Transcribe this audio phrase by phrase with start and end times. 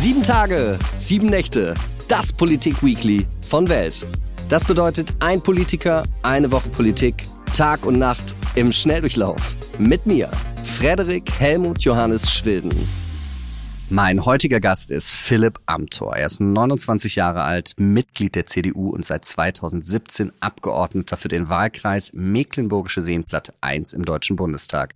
[0.00, 1.74] Sieben Tage, sieben Nächte,
[2.06, 4.06] das Politik-Weekly von Welt.
[4.48, 7.24] Das bedeutet ein Politiker, eine Woche Politik,
[7.56, 9.56] Tag und Nacht im Schnelldurchlauf.
[9.76, 10.30] Mit mir,
[10.62, 12.72] Frederik Helmut Johannes Schwilden.
[13.90, 16.14] Mein heutiger Gast ist Philipp Amthor.
[16.14, 22.12] Er ist 29 Jahre alt, Mitglied der CDU und seit 2017 Abgeordneter für den Wahlkreis
[22.12, 24.94] Mecklenburgische Seenplatte 1 im Deutschen Bundestag.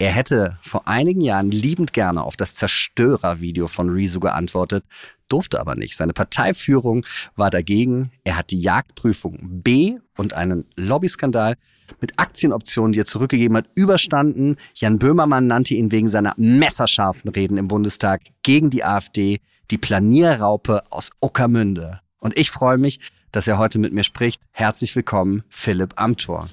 [0.00, 4.84] Er hätte vor einigen Jahren liebend gerne auf das Zerstörervideo von Rezo geantwortet,
[5.28, 5.96] durfte aber nicht.
[5.96, 8.12] Seine Parteiführung war dagegen.
[8.22, 11.56] Er hat die Jagdprüfung B und einen Lobbyskandal
[12.00, 14.56] mit Aktienoptionen, die er zurückgegeben hat, überstanden.
[14.74, 19.40] Jan Böhmermann nannte ihn wegen seiner messerscharfen Reden im Bundestag gegen die AfD
[19.72, 22.00] die Planierraupe aus Uckermünde.
[22.20, 23.00] Und ich freue mich,
[23.32, 24.42] dass er heute mit mir spricht.
[24.52, 26.48] Herzlich willkommen, Philipp Amthor.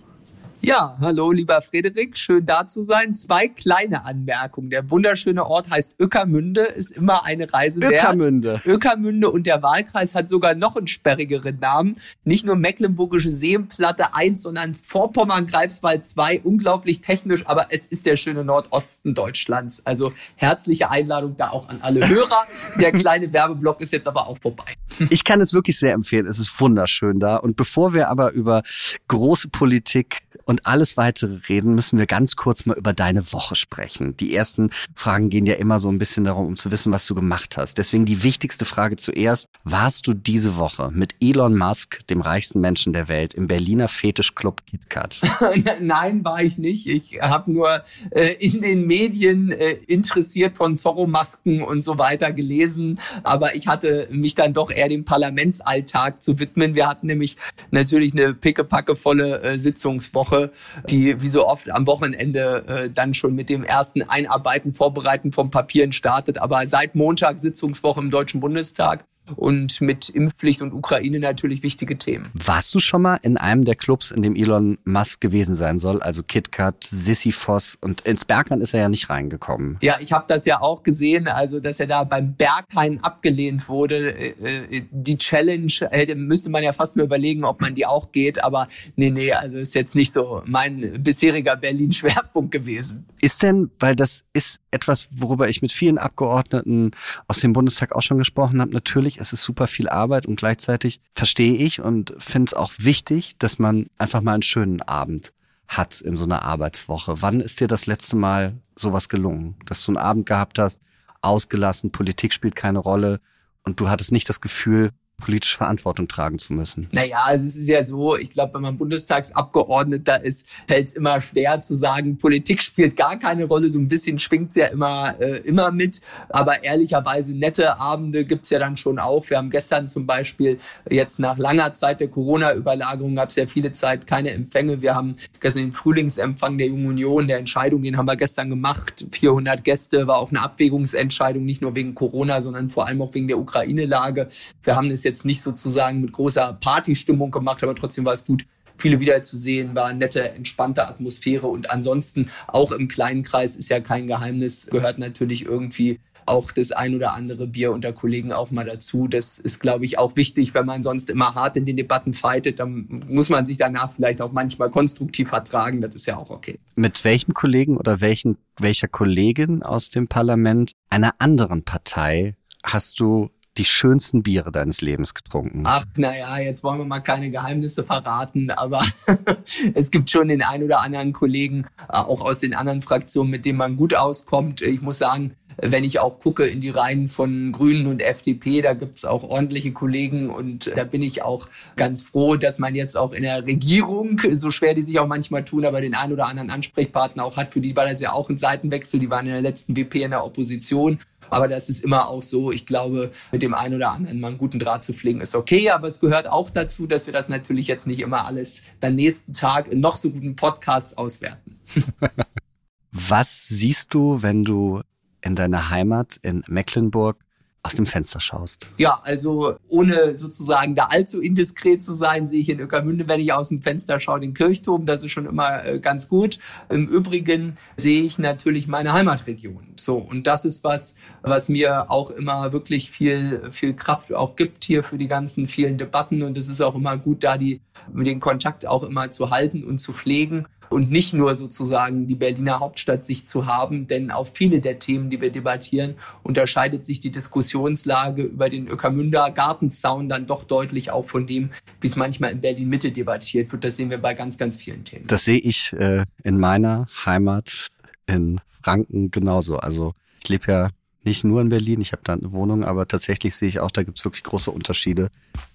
[0.65, 3.13] Ja, hallo lieber Frederik, schön da zu sein.
[3.13, 4.71] Zwei kleine Anmerkungen.
[4.71, 7.93] Der wunderschöne Ort heißt Öckermünde, ist immer eine Reise wert.
[7.93, 8.61] Öckermünde.
[8.65, 11.97] Öckermünde und der Wahlkreis hat sogar noch einen sperrigeren Namen.
[12.23, 16.41] Nicht nur Mecklenburgische Seenplatte 1, sondern Vorpommern-Greifswald 2.
[16.41, 19.85] Unglaublich technisch, aber es ist der schöne Nordosten Deutschlands.
[19.85, 22.47] Also herzliche Einladung da auch an alle Hörer.
[22.79, 24.65] Der kleine Werbeblock ist jetzt aber auch vorbei.
[25.09, 26.25] Ich kann es wirklich sehr empfehlen.
[26.25, 27.35] Es ist wunderschön da.
[27.35, 28.63] Und bevor wir aber über
[29.07, 34.15] große Politik und alles weitere reden, müssen wir ganz kurz mal über deine Woche sprechen.
[34.17, 37.15] Die ersten Fragen gehen ja immer so ein bisschen darum, um zu wissen, was du
[37.15, 37.77] gemacht hast.
[37.77, 39.49] Deswegen die wichtigste Frage zuerst.
[39.67, 44.63] Warst du diese Woche mit Elon Musk, dem reichsten Menschen der Welt, im Berliner Fetischclub
[44.67, 45.21] KitKat?
[45.81, 46.85] Nein, war ich nicht.
[46.85, 52.99] Ich habe nur äh, in den Medien äh, interessiert von Zorro-Masken und so weiter gelesen.
[53.23, 56.75] Aber ich hatte mich dann doch eher dem Parlamentsalltag zu widmen.
[56.75, 57.35] Wir hatten nämlich
[57.71, 60.51] natürlich eine pickepackevolle äh, Sitzungswoche Woche,
[60.89, 65.49] die wie so oft am Wochenende äh, dann schon mit dem ersten Einarbeiten, Vorbereiten von
[65.49, 66.39] Papieren startet.
[66.39, 69.05] Aber seit Montag Sitzungswoche im Deutschen Bundestag
[69.35, 72.29] und mit Impfpflicht und Ukraine natürlich wichtige Themen.
[72.33, 76.01] Warst du schon mal in einem der Clubs, in dem Elon Musk gewesen sein soll,
[76.01, 79.77] also KitKat, Sisyphos und ins Berghain ist er ja nicht reingekommen.
[79.81, 84.11] Ja, ich habe das ja auch gesehen, also dass er da beim Berghain abgelehnt wurde.
[84.11, 88.11] Äh, äh, die Challenge äh, müsste man ja fast mal überlegen, ob man die auch
[88.11, 93.05] geht, aber nee, nee, also ist jetzt nicht so mein bisheriger Berlin-Schwerpunkt gewesen.
[93.21, 96.91] Ist denn, weil das ist etwas, worüber ich mit vielen Abgeordneten
[97.27, 100.37] aus dem Bundestag auch schon gesprochen habe, natürlich natürlich, es ist super viel Arbeit und
[100.37, 105.33] gleichzeitig verstehe ich und finde es auch wichtig, dass man einfach mal einen schönen Abend
[105.67, 107.21] hat in so einer Arbeitswoche.
[107.21, 110.81] Wann ist dir das letzte Mal sowas gelungen, dass du einen Abend gehabt hast,
[111.21, 113.19] ausgelassen, Politik spielt keine Rolle
[113.63, 116.87] und du hattest nicht das Gefühl, politische Verantwortung tragen zu müssen?
[116.91, 121.21] Naja, also es ist ja so, ich glaube, wenn man Bundestagsabgeordneter ist, fällt es immer
[121.21, 123.69] schwer zu sagen, Politik spielt gar keine Rolle.
[123.69, 126.01] So ein bisschen schwingt es ja immer, äh, immer mit.
[126.29, 129.29] Aber ehrlicherweise nette Abende gibt's ja dann schon auch.
[129.29, 130.57] Wir haben gestern zum Beispiel
[130.89, 134.81] jetzt nach langer Zeit der Corona-Überlagerung gab es ja viele Zeit keine Empfänge.
[134.81, 139.05] Wir haben gestern den Frühlingsempfang der Jungen Union, der Entscheidung, den haben wir gestern gemacht.
[139.11, 143.27] 400 Gäste, war auch eine Abwägungsentscheidung, nicht nur wegen Corona, sondern vor allem auch wegen
[143.27, 144.27] der Ukraine-Lage.
[144.63, 148.45] Wir haben es jetzt nicht sozusagen mit großer Partystimmung gemacht, aber trotzdem war es gut,
[148.77, 153.79] viele wiederzusehen, war eine nette, entspannte Atmosphäre und ansonsten auch im kleinen Kreis ist ja
[153.79, 158.65] kein Geheimnis, gehört natürlich irgendwie auch das ein oder andere Bier unter Kollegen auch mal
[158.65, 159.07] dazu.
[159.07, 162.59] Das ist, glaube ich, auch wichtig, wenn man sonst immer hart in den Debatten fightet,
[162.59, 165.81] dann muss man sich danach vielleicht auch manchmal konstruktiv vertragen.
[165.81, 166.59] Das ist ja auch okay.
[166.75, 173.29] Mit welchem Kollegen oder welchen, welcher Kollegin aus dem Parlament einer anderen Partei hast du
[173.57, 175.63] die schönsten Biere deines Lebens getrunken?
[175.65, 178.83] Ach, naja, jetzt wollen wir mal keine Geheimnisse verraten, aber
[179.73, 183.45] es gibt schon den ein oder anderen Kollegen, äh, auch aus den anderen Fraktionen, mit
[183.45, 184.61] denen man gut auskommt.
[184.61, 188.73] Ich muss sagen, wenn ich auch gucke in die Reihen von Grünen und FDP, da
[188.73, 193.13] gibt's auch ordentliche Kollegen und da bin ich auch ganz froh, dass man jetzt auch
[193.13, 196.49] in der Regierung, so schwer die sich auch manchmal tun, aber den ein oder anderen
[196.49, 197.53] Ansprechpartner auch hat.
[197.53, 198.99] Für die war das ja auch ein Seitenwechsel.
[198.99, 200.99] Die waren in der letzten WP in der Opposition
[201.29, 202.51] aber das ist immer auch so.
[202.51, 205.69] Ich glaube, mit dem einen oder anderen mal einen guten Draht zu pflegen ist okay.
[205.71, 209.33] Aber es gehört auch dazu, dass wir das natürlich jetzt nicht immer alles dann nächsten
[209.33, 211.59] Tag in noch so guten Podcasts auswerten.
[212.91, 214.81] Was siehst du, wenn du
[215.21, 217.24] in deiner Heimat in Mecklenburg
[217.65, 218.67] aus dem Fenster schaust.
[218.77, 223.33] Ja, also ohne sozusagen da allzu indiskret zu sein, sehe ich in Öckermünde, wenn ich
[223.33, 224.85] aus dem Fenster schaue, den Kirchturm.
[224.85, 226.37] Das ist schon immer äh, ganz gut.
[226.69, 229.65] Im Übrigen sehe ich natürlich meine Heimatregion.
[229.77, 234.63] So, und das ist was, was mir auch immer wirklich viel, viel Kraft auch gibt
[234.63, 236.21] hier für die ganzen vielen Debatten.
[236.21, 239.79] Und es ist auch immer gut, da die, den Kontakt auch immer zu halten und
[239.79, 240.45] zu pflegen.
[240.69, 245.09] Und nicht nur sozusagen die Berliner Hauptstadt sich zu haben, denn auf viele der Themen,
[245.09, 251.05] die wir debattieren, unterscheidet sich die Diskussionslage über den Öckermünder Gartenzaun dann doch deutlich auch
[251.05, 251.49] von dem,
[251.81, 253.63] wie es manchmal in Berlin Mitte debattiert wird.
[253.63, 255.07] Das sehen wir bei ganz, ganz vielen Themen.
[255.07, 257.67] Das sehe ich äh, in meiner Heimat
[258.07, 259.57] in Franken genauso.
[259.57, 260.69] Also ich lebe ja
[261.03, 263.83] nicht nur in Berlin, ich habe da eine Wohnung, aber tatsächlich sehe ich auch, da
[263.83, 265.09] gibt es wirklich große Unterschiede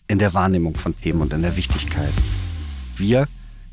[0.07, 2.13] in der Wahrnehmung von Themen und in der Wichtigkeit.
[2.97, 3.27] Wir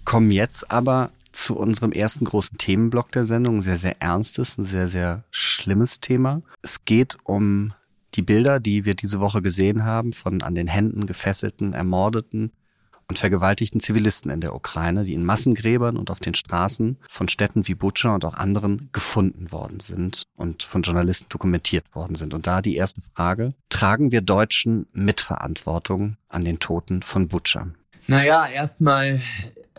[0.06, 3.58] kommen jetzt aber zu unserem ersten großen Themenblock der Sendung.
[3.58, 6.42] Ein sehr, sehr ernstes, ein sehr, sehr schlimmes Thema.
[6.64, 7.74] Es geht um
[8.16, 12.52] die Bilder, die wir diese Woche gesehen haben von an den Händen gefesselten, ermordeten
[13.08, 17.68] und vergewaltigten Zivilisten in der Ukraine, die in Massengräbern und auf den Straßen von Städten
[17.68, 22.34] wie Butscha und auch anderen gefunden worden sind und von Journalisten dokumentiert worden sind.
[22.34, 27.68] Und da die erste Frage, tragen wir Deutschen Mitverantwortung an den Toten von Butscha?
[28.08, 29.22] Naja, erstmal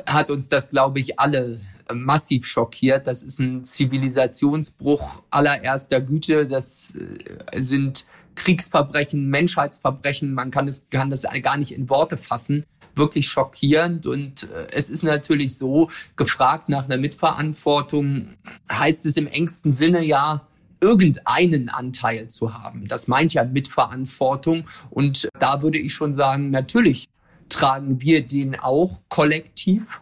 [0.07, 1.61] hat uns das, glaube ich, alle
[1.95, 3.07] massiv schockiert.
[3.07, 6.47] Das ist ein Zivilisationsbruch allererster Güte.
[6.47, 10.33] Das äh, sind Kriegsverbrechen, Menschheitsverbrechen.
[10.33, 12.65] Man kann, es, kann das gar nicht in Worte fassen
[12.99, 14.07] wirklich schockierend.
[14.07, 18.35] Und äh, es ist natürlich so, gefragt nach einer Mitverantwortung
[18.71, 20.47] heißt es im engsten Sinne ja,
[20.81, 22.87] irgendeinen Anteil zu haben.
[22.87, 24.65] Das meint ja Mitverantwortung.
[24.91, 27.09] Und da würde ich schon sagen, natürlich
[27.49, 30.01] tragen wir den auch kollektiv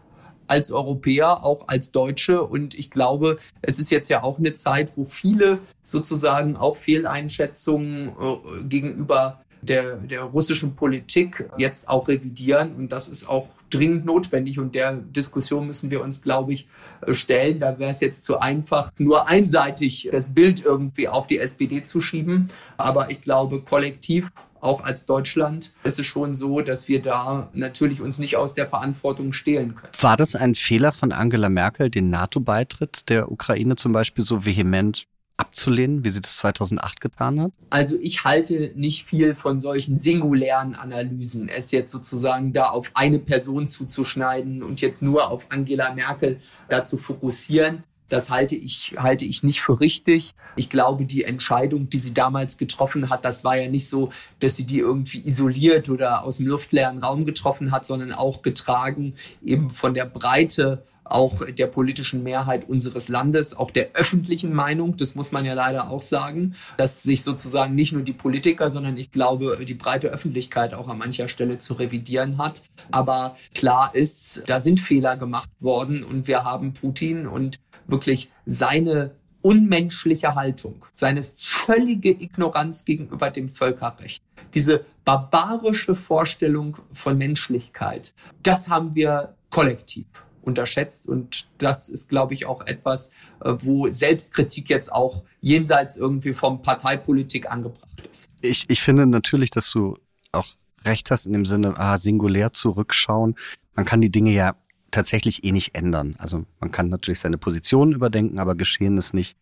[0.48, 2.42] als Europäer, auch als Deutsche.
[2.42, 8.08] Und ich glaube, es ist jetzt ja auch eine Zeit, wo viele sozusagen auch Fehleinschätzungen
[8.08, 12.74] äh, gegenüber der, der russischen Politik jetzt auch revidieren.
[12.76, 14.58] Und das ist auch dringend notwendig.
[14.58, 16.68] Und der Diskussion müssen wir uns, glaube ich,
[17.04, 17.60] äh, stellen.
[17.60, 22.00] Da wäre es jetzt zu einfach, nur einseitig das Bild irgendwie auf die SPD zu
[22.00, 22.46] schieben.
[22.76, 24.30] Aber ich glaube, kollektiv
[24.66, 28.68] auch als Deutschland ist es schon so, dass wir da natürlich uns nicht aus der
[28.68, 29.92] Verantwortung stehlen können.
[30.00, 35.06] War das ein Fehler von Angela Merkel, den NATO-Beitritt der Ukraine zum Beispiel so vehement
[35.36, 37.52] abzulehnen, wie sie das 2008 getan hat?
[37.70, 41.48] Also ich halte nicht viel von solchen singulären Analysen.
[41.48, 46.84] Es jetzt sozusagen da auf eine Person zuzuschneiden und jetzt nur auf Angela Merkel da
[46.84, 47.84] zu fokussieren.
[48.08, 50.34] Das halte ich, halte ich nicht für richtig.
[50.56, 54.10] Ich glaube, die Entscheidung, die sie damals getroffen hat, das war ja nicht so,
[54.40, 59.14] dass sie die irgendwie isoliert oder aus dem luftleeren Raum getroffen hat, sondern auch getragen
[59.42, 65.14] eben von der Breite auch der politischen Mehrheit unseres Landes, auch der öffentlichen Meinung, das
[65.14, 69.12] muss man ja leider auch sagen, dass sich sozusagen nicht nur die Politiker, sondern ich
[69.12, 72.62] glaube, die breite Öffentlichkeit auch an mancher Stelle zu revidieren hat.
[72.90, 79.14] Aber klar ist, da sind Fehler gemacht worden und wir haben Putin und wirklich seine
[79.42, 84.22] unmenschliche Haltung, seine völlige Ignoranz gegenüber dem Völkerrecht,
[84.54, 88.12] diese barbarische Vorstellung von Menschlichkeit,
[88.42, 90.06] das haben wir kollektiv
[90.46, 91.08] unterschätzt.
[91.08, 93.10] Und das ist, glaube ich, auch etwas,
[93.42, 98.30] äh, wo Selbstkritik jetzt auch jenseits irgendwie vom Parteipolitik angebracht ist.
[98.40, 99.98] Ich, ich finde natürlich, dass du
[100.32, 100.46] auch
[100.84, 103.34] recht hast in dem Sinne, ah, singulär zurückschauen.
[103.74, 104.54] Man kann die Dinge ja
[104.90, 106.14] tatsächlich eh nicht ändern.
[106.18, 109.36] Also man kann natürlich seine Position überdenken, aber geschehen ist nicht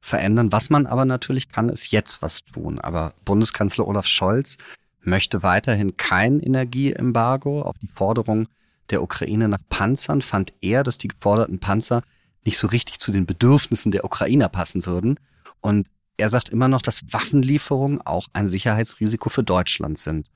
[0.00, 0.52] verändern.
[0.52, 2.78] Was man aber natürlich kann, ist jetzt was tun.
[2.78, 4.56] Aber Bundeskanzler Olaf Scholz
[5.02, 8.48] möchte weiterhin kein Energieembargo auf die Forderung
[8.90, 12.02] der Ukraine nach Panzern fand er, dass die geforderten Panzer
[12.44, 15.18] nicht so richtig zu den Bedürfnissen der Ukrainer passen würden.
[15.60, 20.28] Und er sagt immer noch, dass Waffenlieferungen auch ein Sicherheitsrisiko für Deutschland sind.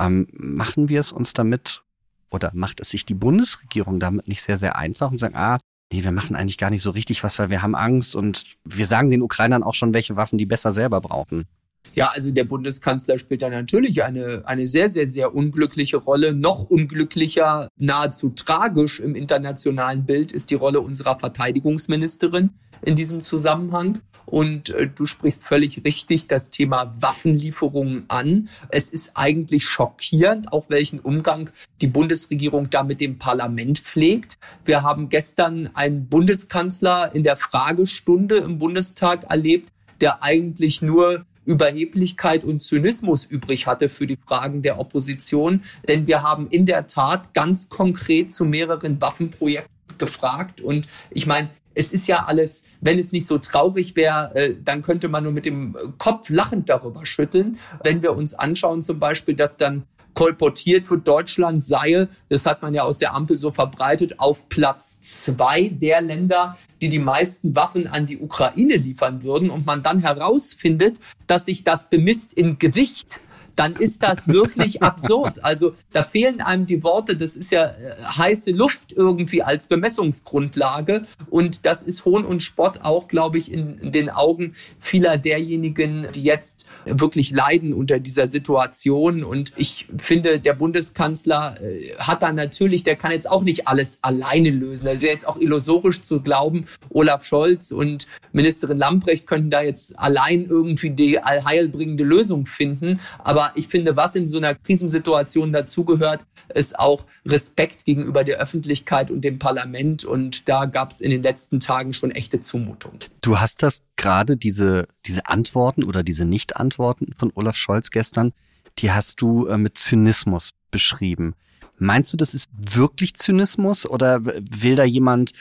[0.00, 1.82] Ähm, machen wir es uns damit
[2.30, 5.58] oder macht es sich die Bundesregierung damit nicht sehr, sehr einfach und sagen, ah,
[5.92, 8.86] nee, wir machen eigentlich gar nicht so richtig was, weil wir haben Angst und wir
[8.86, 11.46] sagen den Ukrainern auch schon, welche Waffen die besser selber brauchen.
[11.94, 16.34] Ja, also der Bundeskanzler spielt da natürlich eine, eine sehr, sehr, sehr unglückliche Rolle.
[16.34, 22.50] Noch unglücklicher, nahezu tragisch im internationalen Bild ist die Rolle unserer Verteidigungsministerin
[22.82, 24.00] in diesem Zusammenhang.
[24.26, 28.48] Und äh, du sprichst völlig richtig das Thema Waffenlieferungen an.
[28.68, 34.38] Es ist eigentlich schockierend, auch welchen Umgang die Bundesregierung da mit dem Parlament pflegt.
[34.64, 42.44] Wir haben gestern einen Bundeskanzler in der Fragestunde im Bundestag erlebt, der eigentlich nur Überheblichkeit
[42.44, 45.62] und Zynismus übrig hatte für die Fragen der Opposition.
[45.88, 50.60] Denn wir haben in der Tat ganz konkret zu mehreren Waffenprojekten gefragt.
[50.60, 54.82] Und ich meine, es ist ja alles, wenn es nicht so traurig wäre, äh, dann
[54.82, 57.56] könnte man nur mit dem Kopf lachend darüber schütteln.
[57.84, 62.74] Wenn wir uns anschauen zum Beispiel, dass dann kolportiert wird, Deutschland sei, das hat man
[62.74, 67.86] ja aus der Ampel so verbreitet, auf Platz zwei der Länder, die die meisten Waffen
[67.86, 73.20] an die Ukraine liefern würden und man dann herausfindet, dass sich das bemisst in Gewicht
[73.58, 75.44] dann ist das wirklich absurd.
[75.44, 81.02] Also da fehlen einem die Worte, das ist ja äh, heiße Luft irgendwie als Bemessungsgrundlage
[81.28, 86.22] und das ist Hohn und Spott auch, glaube ich, in den Augen vieler derjenigen, die
[86.22, 92.84] jetzt wirklich leiden unter dieser Situation und ich finde, der Bundeskanzler äh, hat da natürlich,
[92.84, 94.86] der kann jetzt auch nicht alles alleine lösen.
[94.86, 99.98] Das wäre jetzt auch illusorisch zu glauben, Olaf Scholz und Ministerin Lamprecht könnten da jetzt
[99.98, 106.24] allein irgendwie die allheilbringende Lösung finden, aber ich finde, was in so einer Krisensituation dazugehört,
[106.54, 110.04] ist auch Respekt gegenüber der Öffentlichkeit und dem Parlament.
[110.04, 112.92] Und da gab es in den letzten Tagen schon echte Zumutung.
[113.20, 118.32] Du hast das gerade, diese, diese Antworten oder diese Nicht-Antworten von Olaf Scholz gestern,
[118.78, 121.34] die hast du äh, mit Zynismus beschrieben.
[121.78, 125.32] Meinst du, das ist wirklich Zynismus oder will da jemand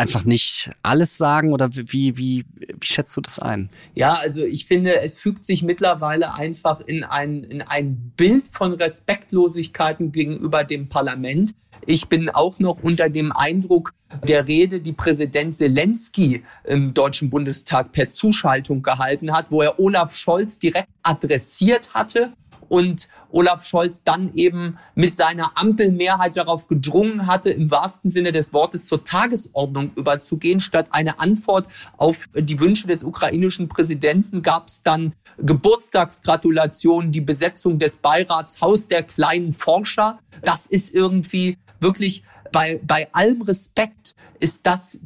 [0.00, 2.44] einfach nicht alles sagen oder wie, wie, wie
[2.82, 3.68] schätzt du das ein?
[3.94, 8.72] Ja, also ich finde, es fügt sich mittlerweile einfach in ein, in ein Bild von
[8.72, 11.52] Respektlosigkeiten gegenüber dem Parlament.
[11.86, 13.92] Ich bin auch noch unter dem Eindruck
[14.26, 20.14] der Rede, die Präsident Zelensky im Deutschen Bundestag per Zuschaltung gehalten hat, wo er Olaf
[20.14, 22.32] Scholz direkt adressiert hatte
[22.68, 28.52] und Olaf Scholz dann eben mit seiner Ampelmehrheit darauf gedrungen hatte, im wahrsten Sinne des
[28.52, 30.60] Wortes zur Tagesordnung überzugehen.
[30.60, 37.78] Statt eine Antwort auf die Wünsche des ukrainischen Präsidenten gab es dann Geburtstagsgratulationen, die Besetzung
[37.78, 40.18] des Beirats Haus der kleinen Forscher.
[40.42, 42.22] Das ist irgendwie wirklich
[42.52, 44.98] bei, bei allem Respekt ist das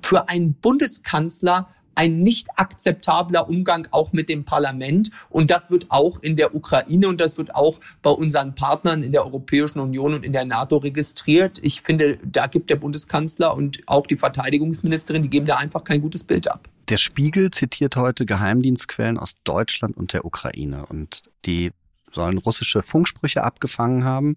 [0.00, 5.10] für einen Bundeskanzler ein nicht akzeptabler Umgang auch mit dem Parlament.
[5.30, 9.12] Und das wird auch in der Ukraine und das wird auch bei unseren Partnern in
[9.12, 11.58] der Europäischen Union und in der NATO registriert.
[11.62, 16.00] Ich finde, da gibt der Bundeskanzler und auch die Verteidigungsministerin, die geben da einfach kein
[16.00, 16.68] gutes Bild ab.
[16.88, 21.70] Der Spiegel zitiert heute Geheimdienstquellen aus Deutschland und der Ukraine und die
[22.10, 24.36] sollen russische Funksprüche abgefangen haben.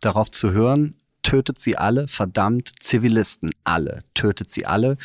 [0.00, 4.96] Darauf zu hören, tötet sie alle, verdammt Zivilisten, alle, tötet sie alle.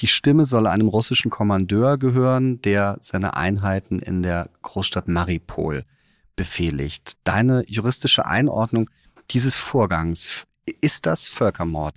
[0.00, 5.84] Die Stimme soll einem russischen Kommandeur gehören, der seine Einheiten in der Großstadt Maripol
[6.36, 7.12] befehligt.
[7.24, 8.90] Deine juristische Einordnung
[9.30, 10.44] dieses Vorgangs,
[10.80, 11.94] ist das Völkermord?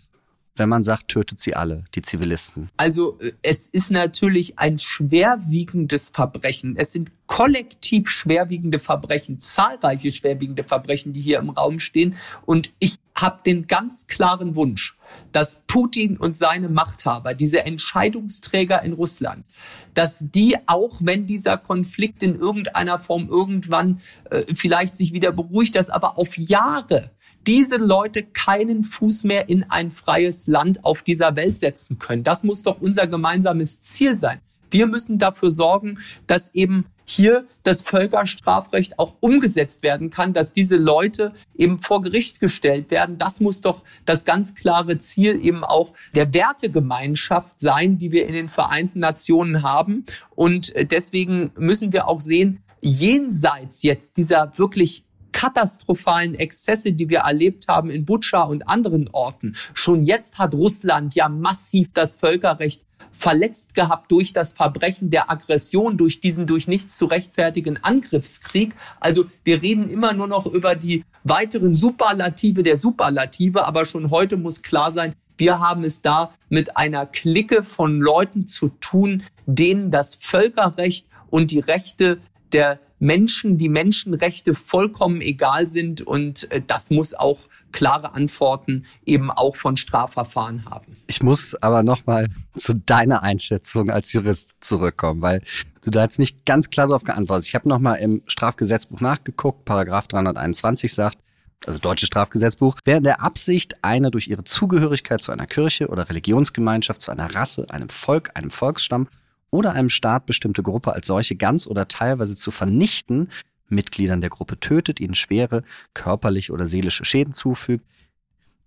[0.57, 2.69] wenn man sagt, tötet sie alle, die Zivilisten?
[2.77, 6.75] Also äh, es ist natürlich ein schwerwiegendes Verbrechen.
[6.77, 12.15] Es sind kollektiv schwerwiegende Verbrechen, zahlreiche schwerwiegende Verbrechen, die hier im Raum stehen.
[12.45, 14.96] Und ich habe den ganz klaren Wunsch,
[15.31, 19.45] dass Putin und seine Machthaber, diese Entscheidungsträger in Russland,
[19.93, 23.99] dass die, auch wenn dieser Konflikt in irgendeiner Form irgendwann
[24.29, 27.11] äh, vielleicht sich wieder beruhigt, dass aber auf Jahre
[27.47, 32.23] diese Leute keinen Fuß mehr in ein freies Land auf dieser Welt setzen können.
[32.23, 34.41] Das muss doch unser gemeinsames Ziel sein.
[34.69, 35.97] Wir müssen dafür sorgen,
[36.27, 42.39] dass eben hier das Völkerstrafrecht auch umgesetzt werden kann, dass diese Leute eben vor Gericht
[42.39, 43.17] gestellt werden.
[43.17, 48.33] Das muss doch das ganz klare Ziel eben auch der Wertegemeinschaft sein, die wir in
[48.33, 50.03] den Vereinten Nationen haben.
[50.35, 57.67] Und deswegen müssen wir auch sehen, jenseits jetzt dieser wirklich katastrophalen Exzesse, die wir erlebt
[57.67, 59.55] haben in Butscha und anderen Orten.
[59.73, 62.81] Schon jetzt hat Russland ja massiv das Völkerrecht
[63.11, 68.75] verletzt gehabt durch das Verbrechen der Aggression, durch diesen durch nichts zu rechtfertigen Angriffskrieg.
[68.99, 74.37] Also wir reden immer nur noch über die weiteren Superlative der Superlative, aber schon heute
[74.37, 79.91] muss klar sein, wir haben es da mit einer Clique von Leuten zu tun, denen
[79.91, 82.19] das Völkerrecht und die Rechte
[82.51, 87.39] der Menschen, die Menschenrechte vollkommen egal sind und äh, das muss auch
[87.71, 90.95] klare Antworten eben auch von Strafverfahren haben.
[91.07, 95.41] Ich muss aber nochmal zu deiner Einschätzung als Jurist zurückkommen, weil
[95.81, 97.49] du da jetzt nicht ganz klar darauf geantwortet hast.
[97.49, 101.17] Ich habe nochmal im Strafgesetzbuch nachgeguckt, Paragraph 321 sagt,
[101.65, 106.07] also deutsches Strafgesetzbuch, wer in der Absicht, eine durch ihre Zugehörigkeit zu einer Kirche oder
[106.09, 109.07] Religionsgemeinschaft, zu einer Rasse, einem Volk, einem Volksstamm
[109.49, 113.29] oder einem Staat bestimmte Gruppe als solche ganz oder teilweise zu vernichten,
[113.69, 115.63] Mitgliedern der Gruppe tötet, ihnen schwere
[115.93, 117.85] körperliche oder seelische Schäden zufügt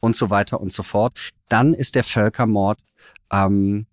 [0.01, 2.79] und so weiter und so fort, dann ist der Völkermord
[3.33, 3.87] ähm,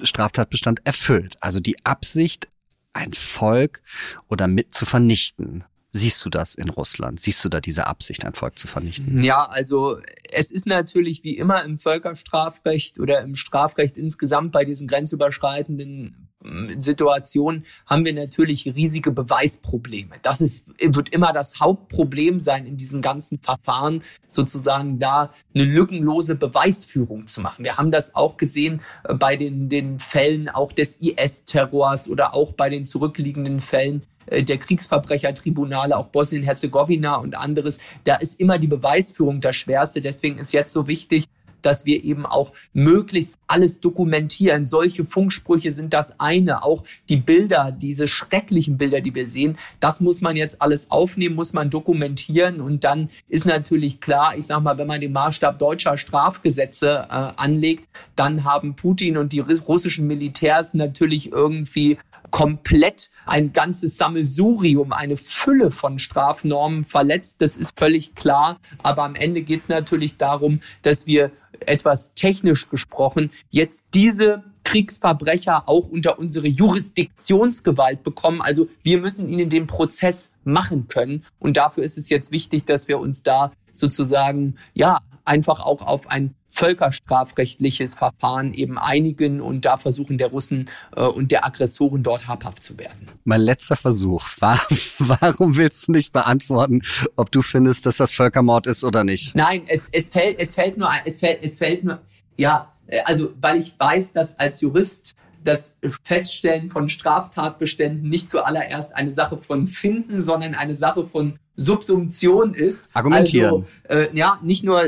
[0.00, 1.36] Straftatbestand erfüllt.
[1.40, 2.48] Also die Absicht,
[2.92, 3.82] ein Volk
[4.28, 5.64] oder mit zu vernichten.
[5.98, 7.20] Siehst du das in Russland?
[7.20, 9.22] Siehst du da diese Absicht, ein Volk zu vernichten?
[9.22, 9.98] Ja, also
[10.30, 16.28] es ist natürlich wie immer im Völkerstrafrecht oder im Strafrecht insgesamt bei diesen grenzüberschreitenden
[16.76, 20.14] Situation haben wir natürlich riesige Beweisprobleme.
[20.22, 26.36] Das ist, wird immer das Hauptproblem sein in diesen ganzen Verfahren, sozusagen da eine lückenlose
[26.36, 27.64] Beweisführung zu machen.
[27.64, 32.52] Wir haben das auch gesehen äh, bei den, den Fällen auch des IS-Terrors oder auch
[32.52, 37.78] bei den zurückliegenden Fällen der Kriegsverbrechertribunale, auch Bosnien-Herzegowina und anderes.
[38.04, 40.00] Da ist immer die Beweisführung das Schwerste.
[40.00, 41.28] Deswegen ist jetzt so wichtig,
[41.62, 44.66] dass wir eben auch möglichst alles dokumentieren.
[44.66, 46.62] Solche Funksprüche sind das eine.
[46.64, 51.34] Auch die Bilder, diese schrecklichen Bilder, die wir sehen, das muss man jetzt alles aufnehmen,
[51.34, 52.60] muss man dokumentieren.
[52.60, 57.32] Und dann ist natürlich klar, ich sag mal, wenn man den Maßstab deutscher Strafgesetze äh,
[57.36, 61.98] anlegt, dann haben Putin und die russischen Militärs natürlich irgendwie
[62.30, 67.36] komplett ein ganzes Sammelsurium, eine Fülle von Strafnormen verletzt.
[67.40, 68.58] Das ist völlig klar.
[68.82, 71.30] Aber am Ende geht es natürlich darum, dass wir
[71.66, 78.42] etwas technisch gesprochen jetzt diese Kriegsverbrecher auch unter unsere Jurisdiktionsgewalt bekommen.
[78.42, 81.22] Also wir müssen ihnen den Prozess machen können.
[81.38, 86.08] Und dafür ist es jetzt wichtig, dass wir uns da sozusagen, ja, einfach auch auf
[86.10, 92.26] ein völkerstrafrechtliches Verfahren eben einigen und da versuchen der Russen äh, und der Aggressoren dort
[92.26, 93.06] habhaft zu werden.
[93.24, 94.26] Mein letzter Versuch.
[94.40, 94.60] War,
[94.98, 96.82] warum willst du nicht beantworten,
[97.16, 99.36] ob du findest, dass das Völkermord ist oder nicht?
[99.36, 102.00] Nein, es, es fällt, es fällt nur, es fällt, es fällt nur,
[102.36, 108.94] ja, äh, also, weil ich weiß, dass als Jurist das Feststellen von Straftatbeständen nicht zuallererst
[108.94, 112.94] eine Sache von Finden, sondern eine Sache von Subsumption ist.
[112.94, 113.66] Argumentieren.
[113.88, 114.82] Also, äh, ja, nicht nur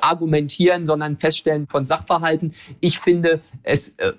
[0.00, 2.52] argumentieren, sondern Feststellen von Sachverhalten.
[2.80, 4.12] Ich finde, es äh,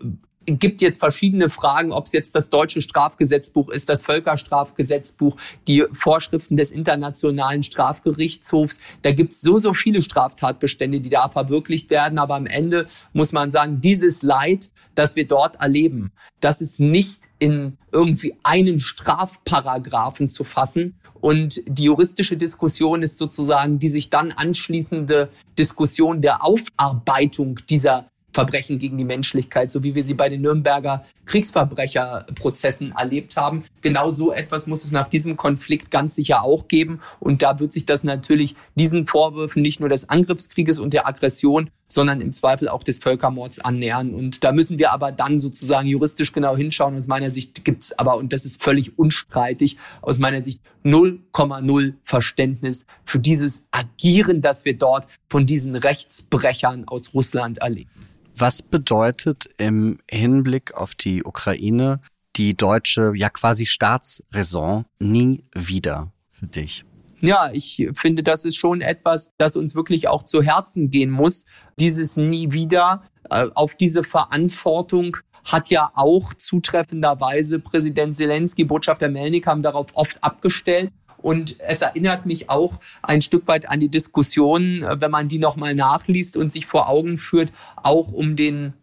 [0.57, 5.35] gibt jetzt verschiedene Fragen, ob es jetzt das deutsche Strafgesetzbuch ist, das Völkerstrafgesetzbuch,
[5.67, 8.79] die Vorschriften des Internationalen Strafgerichtshofs.
[9.01, 12.17] Da gibt es so, so viele Straftatbestände, die da verwirklicht werden.
[12.17, 17.23] Aber am Ende muss man sagen, dieses Leid, das wir dort erleben, das ist nicht
[17.37, 24.31] in irgendwie einen Strafparagraphen zu fassen, und die juristische Diskussion ist sozusagen die sich dann
[24.31, 30.41] anschließende Diskussion der Aufarbeitung dieser Verbrechen gegen die Menschlichkeit, so wie wir sie bei den
[30.41, 33.63] Nürnberger Kriegsverbrecherprozessen erlebt haben.
[33.81, 36.99] Genau so etwas muss es nach diesem Konflikt ganz sicher auch geben.
[37.19, 41.69] Und da wird sich das natürlich diesen Vorwürfen nicht nur des Angriffskrieges und der Aggression,
[41.87, 44.13] sondern im Zweifel auch des Völkermords annähern.
[44.13, 46.95] Und da müssen wir aber dann sozusagen juristisch genau hinschauen.
[46.95, 52.85] Aus meiner Sicht gibt's aber, und das ist völlig unstreitig, aus meiner Sicht 0,0 Verständnis
[53.05, 58.08] für dieses Agieren, das wir dort von diesen Rechtsbrechern aus Russland erleben.
[58.41, 61.99] Was bedeutet im Hinblick auf die Ukraine
[62.37, 66.85] die deutsche, ja quasi Staatsräson nie wieder für dich?
[67.21, 71.43] Ja, ich finde, das ist schon etwas, das uns wirklich auch zu Herzen gehen muss.
[71.81, 79.47] Dieses nie wieder äh, auf diese Verantwortung hat ja auch zutreffenderweise Präsident Zelensky, Botschafter Melnik
[79.47, 80.93] haben darauf oft abgestellt.
[81.21, 85.39] Und es erinnert mich auch ein Stück weit an die Diskussion, äh, wenn man die
[85.39, 88.73] nochmal nachliest und sich vor Augen führt, auch um den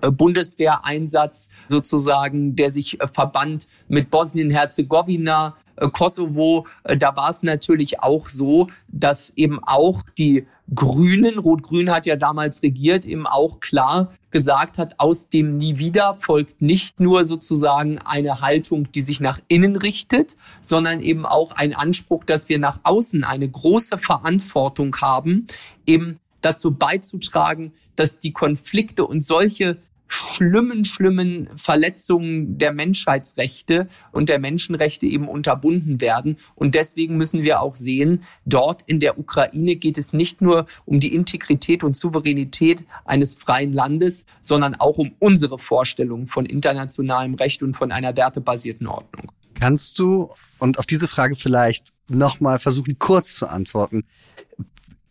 [0.00, 6.66] Bundeswehreinsatz sozusagen, der sich äh, verband mit Bosnien-Herzegowina, äh, Kosovo.
[6.84, 12.62] Da war es natürlich auch so, dass eben auch die Grünen, Rot-Grün hat ja damals
[12.62, 18.42] regiert, eben auch klar gesagt hat, aus dem Nie wieder folgt nicht nur sozusagen eine
[18.42, 23.24] Haltung, die sich nach innen richtet, sondern eben auch ein Anspruch, dass wir nach außen
[23.24, 25.46] eine große Verantwortung haben,
[25.86, 34.38] eben dazu beizutragen, dass die Konflikte und solche schlimmen, schlimmen Verletzungen der Menschheitsrechte und der
[34.38, 36.36] Menschenrechte eben unterbunden werden.
[36.54, 40.98] Und deswegen müssen wir auch sehen, dort in der Ukraine geht es nicht nur um
[40.98, 47.62] die Integrität und Souveränität eines freien Landes, sondern auch um unsere Vorstellungen von internationalem Recht
[47.62, 49.30] und von einer wertebasierten Ordnung.
[49.54, 54.04] Kannst du, und auf diese Frage vielleicht nochmal versuchen, kurz zu antworten,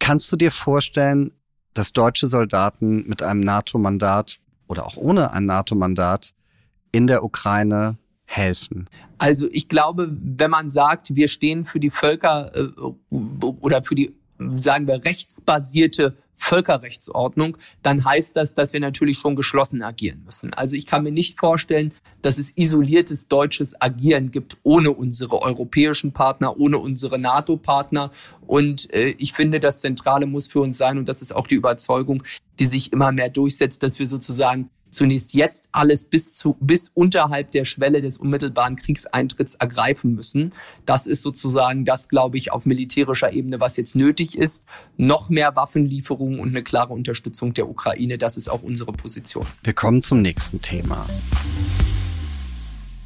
[0.07, 1.33] Kannst du dir vorstellen,
[1.73, 4.39] dass deutsche Soldaten mit einem NATO-Mandat
[4.69, 6.33] oder auch ohne ein NATO-Mandat
[6.93, 8.89] in der Ukraine helfen?
[9.17, 12.69] Also ich glaube, wenn man sagt, wir stehen für die Völker äh,
[13.09, 14.15] oder für die
[14.57, 20.53] sagen wir, rechtsbasierte Völkerrechtsordnung, dann heißt das, dass wir natürlich schon geschlossen agieren müssen.
[20.53, 26.13] Also ich kann mir nicht vorstellen, dass es isoliertes deutsches Agieren gibt ohne unsere europäischen
[26.13, 28.11] Partner, ohne unsere NATO-Partner.
[28.45, 31.55] Und äh, ich finde, das Zentrale muss für uns sein, und das ist auch die
[31.55, 32.23] Überzeugung,
[32.59, 37.51] die sich immer mehr durchsetzt, dass wir sozusagen zunächst jetzt alles bis zu, bis unterhalb
[37.51, 40.53] der Schwelle des unmittelbaren Kriegseintritts ergreifen müssen.
[40.85, 44.65] Das ist sozusagen das, glaube ich, auf militärischer Ebene, was jetzt nötig ist.
[44.97, 48.17] Noch mehr Waffenlieferungen und eine klare Unterstützung der Ukraine.
[48.17, 49.45] Das ist auch unsere Position.
[49.63, 51.05] Wir kommen zum nächsten Thema.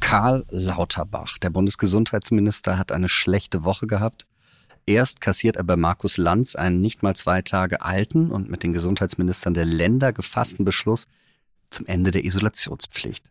[0.00, 4.26] Karl Lauterbach, der Bundesgesundheitsminister, hat eine schlechte Woche gehabt.
[4.84, 8.72] Erst kassiert er bei Markus Lanz einen nicht mal zwei Tage alten und mit den
[8.72, 11.06] Gesundheitsministern der Länder gefassten Beschluss
[11.72, 13.30] zum Ende der Isolationspflicht.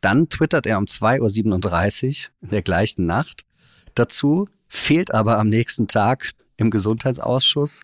[0.00, 3.44] Dann twittert er um 2.37 Uhr in der gleichen Nacht
[3.94, 7.82] dazu, fehlt aber am nächsten Tag im Gesundheitsausschuss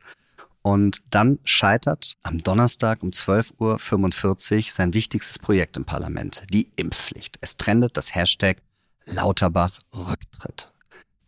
[0.63, 7.39] und dann scheitert am Donnerstag um 12.45 Uhr sein wichtigstes Projekt im Parlament, die Impfpflicht.
[7.41, 8.59] Es trendet das Hashtag
[9.05, 10.73] Lauterbach Rücktritt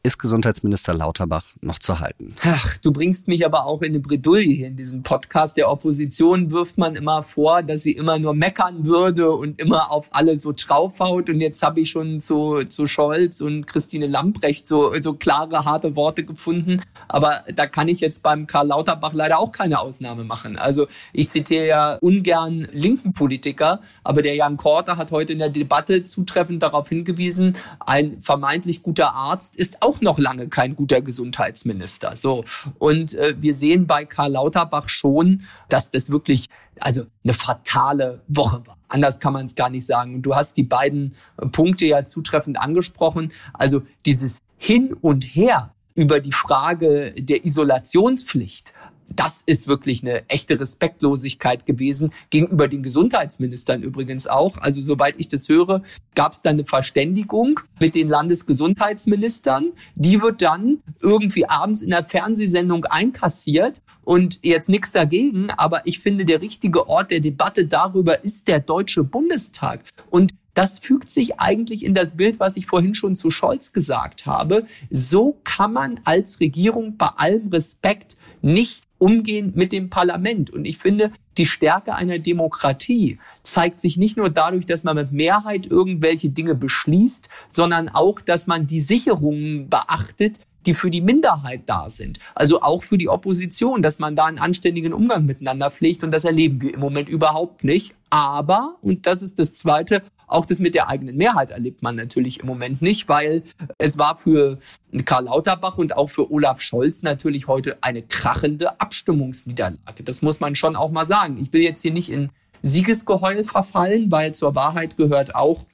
[0.04, 2.34] ist Gesundheitsminister Lauterbach noch zu halten.
[2.44, 5.56] Ach, du bringst mich aber auch in eine Bredouille hier in diesem Podcast.
[5.56, 10.06] Der Opposition wirft man immer vor, dass sie immer nur meckern würde und immer auf
[10.12, 11.28] alle so draufhaut.
[11.28, 15.96] Und jetzt habe ich schon zu, zu Scholz und Christine Lamprecht so, so klare, harte
[15.96, 16.80] Worte gefunden.
[17.08, 20.56] Aber da kann ich jetzt beim Karl Lauterbach leider auch keine Ausnahme machen.
[20.56, 25.50] Also ich zitiere ja ungern linken Politiker, aber der Jan Korte hat heute in der
[25.50, 31.02] Debatte zutreffend darauf hingewiesen, ein vermeintlich guter Arzt ist auch auch noch lange kein guter
[31.02, 32.16] Gesundheitsminister.
[32.16, 32.44] So.
[32.78, 36.48] Und äh, wir sehen bei Karl Lauterbach schon, dass das wirklich
[36.80, 38.76] also eine fatale Woche war.
[38.88, 40.14] Anders kann man es gar nicht sagen.
[40.14, 41.14] Und du hast die beiden
[41.52, 43.32] Punkte ja zutreffend angesprochen.
[43.52, 48.72] Also dieses Hin und Her über die Frage der Isolationspflicht
[49.14, 54.58] das ist wirklich eine echte Respektlosigkeit gewesen, gegenüber den Gesundheitsministern übrigens auch.
[54.58, 55.82] Also soweit ich das höre,
[56.14, 59.72] gab es da eine Verständigung mit den Landesgesundheitsministern.
[59.94, 65.50] Die wird dann irgendwie abends in der Fernsehsendung einkassiert und jetzt nichts dagegen.
[65.56, 69.84] Aber ich finde, der richtige Ort der Debatte darüber ist der Deutsche Bundestag.
[70.10, 74.26] Und das fügt sich eigentlich in das Bild, was ich vorhin schon zu Scholz gesagt
[74.26, 74.64] habe.
[74.90, 80.50] So kann man als Regierung bei allem Respekt nicht umgehen mit dem Parlament.
[80.50, 85.12] Und ich finde, die Stärke einer Demokratie zeigt sich nicht nur dadurch, dass man mit
[85.12, 91.62] Mehrheit irgendwelche Dinge beschließt, sondern auch, dass man die Sicherungen beachtet, die für die Minderheit
[91.66, 92.18] da sind.
[92.34, 96.04] Also auch für die Opposition, dass man da einen anständigen Umgang miteinander pflegt.
[96.04, 97.94] Und das erleben wir im Moment überhaupt nicht.
[98.10, 102.40] Aber, und das ist das Zweite, auch das mit der eigenen Mehrheit erlebt man natürlich
[102.40, 103.42] im Moment nicht, weil
[103.78, 104.58] es war für
[105.04, 110.04] Karl Lauterbach und auch für Olaf Scholz natürlich heute eine krachende Abstimmungsniederlage.
[110.04, 111.38] Das muss man schon auch mal sagen.
[111.40, 112.30] Ich will jetzt hier nicht in
[112.62, 115.64] Siegesgeheul verfallen, weil zur Wahrheit gehört auch,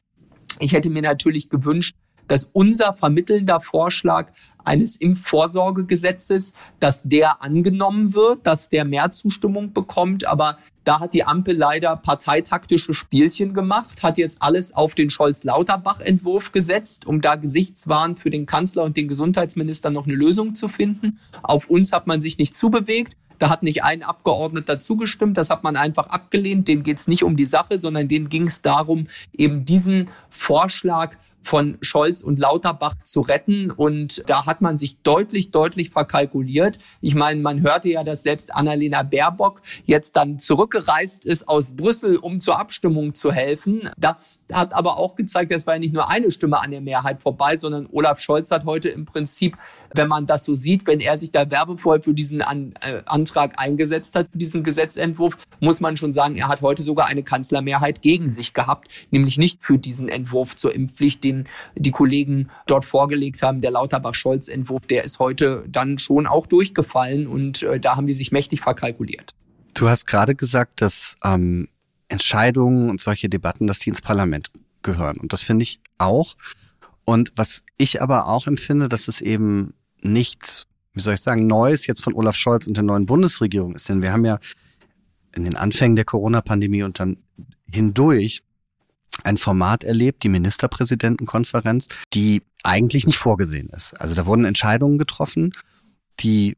[0.61, 1.97] ich hätte mir natürlich gewünscht,
[2.29, 4.33] dass unser vermittelnder Vorschlag
[4.65, 10.27] eines Impfvorsorgegesetzes, dass der angenommen wird, dass der mehr Zustimmung bekommt.
[10.27, 16.53] Aber da hat die Ampel leider parteitaktische Spielchen gemacht, hat jetzt alles auf den Scholz-Lauterbach-Entwurf
[16.53, 21.19] gesetzt, um da gesichtswahrend für den Kanzler und den Gesundheitsminister noch eine Lösung zu finden.
[21.43, 23.17] Auf uns hat man sich nicht zubewegt.
[23.39, 26.69] Da hat nicht ein Abgeordneter zugestimmt, das hat man einfach abgelehnt.
[26.69, 31.17] Dem geht es nicht um die Sache, sondern denen ging es darum, eben diesen Vorschlag
[31.43, 33.71] von Scholz und Lauterbach zu retten.
[33.71, 36.79] Und da hat man sich deutlich, deutlich verkalkuliert.
[37.01, 42.19] Ich meine, man hörte ja, dass selbst Annalena Baerbock jetzt dann zurückgereist ist aus Brüssel,
[42.19, 43.91] um zur Abstimmung zu helfen.
[43.99, 47.21] Das hat aber auch gezeigt, es war ja nicht nur eine Stimme an der Mehrheit
[47.21, 49.57] vorbei, sondern Olaf Scholz hat heute im Prinzip,
[49.93, 53.61] wenn man das so sieht, wenn er sich da werbevoll für diesen an, äh, Antrag
[53.61, 58.03] eingesetzt hat, für diesen Gesetzentwurf, muss man schon sagen, er hat heute sogar eine Kanzlermehrheit
[58.03, 63.43] gegen sich gehabt, nämlich nicht für diesen Entwurf zur Impfpflicht, den die Kollegen dort vorgelegt
[63.43, 63.61] haben.
[63.61, 63.73] Der
[64.49, 68.61] Lauterbach-Scholz-Entwurf, der ist heute dann schon auch durchgefallen und äh, da haben die sich mächtig
[68.61, 69.33] verkalkuliert.
[69.75, 71.69] Du hast gerade gesagt, dass ähm,
[72.09, 74.51] Entscheidungen und solche Debatten, dass die ins Parlament
[74.83, 75.19] gehören.
[75.19, 76.35] Und das finde ich auch.
[77.05, 81.87] Und was ich aber auch empfinde, dass es eben nichts, wie soll ich sagen, Neues
[81.87, 83.89] jetzt von Olaf Scholz und der neuen Bundesregierung ist.
[83.89, 84.39] Denn wir haben ja
[85.35, 87.17] in den Anfängen der Corona-Pandemie und dann
[87.71, 88.43] hindurch
[89.23, 93.93] ein Format erlebt, die Ministerpräsidentenkonferenz, die eigentlich nicht vorgesehen ist.
[94.01, 95.53] Also da wurden Entscheidungen getroffen,
[96.21, 96.57] die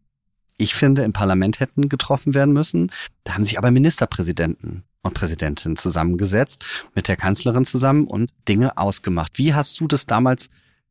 [0.59, 2.91] ich finde im Parlament hätten getroffen werden müssen.
[3.25, 6.65] Da haben sich aber Ministerpräsidenten und Präsidentinnen zusammengesetzt,
[6.95, 9.33] mit der Kanzlerin zusammen und Dinge ausgemacht.
[9.35, 10.49] Wie hast du das damals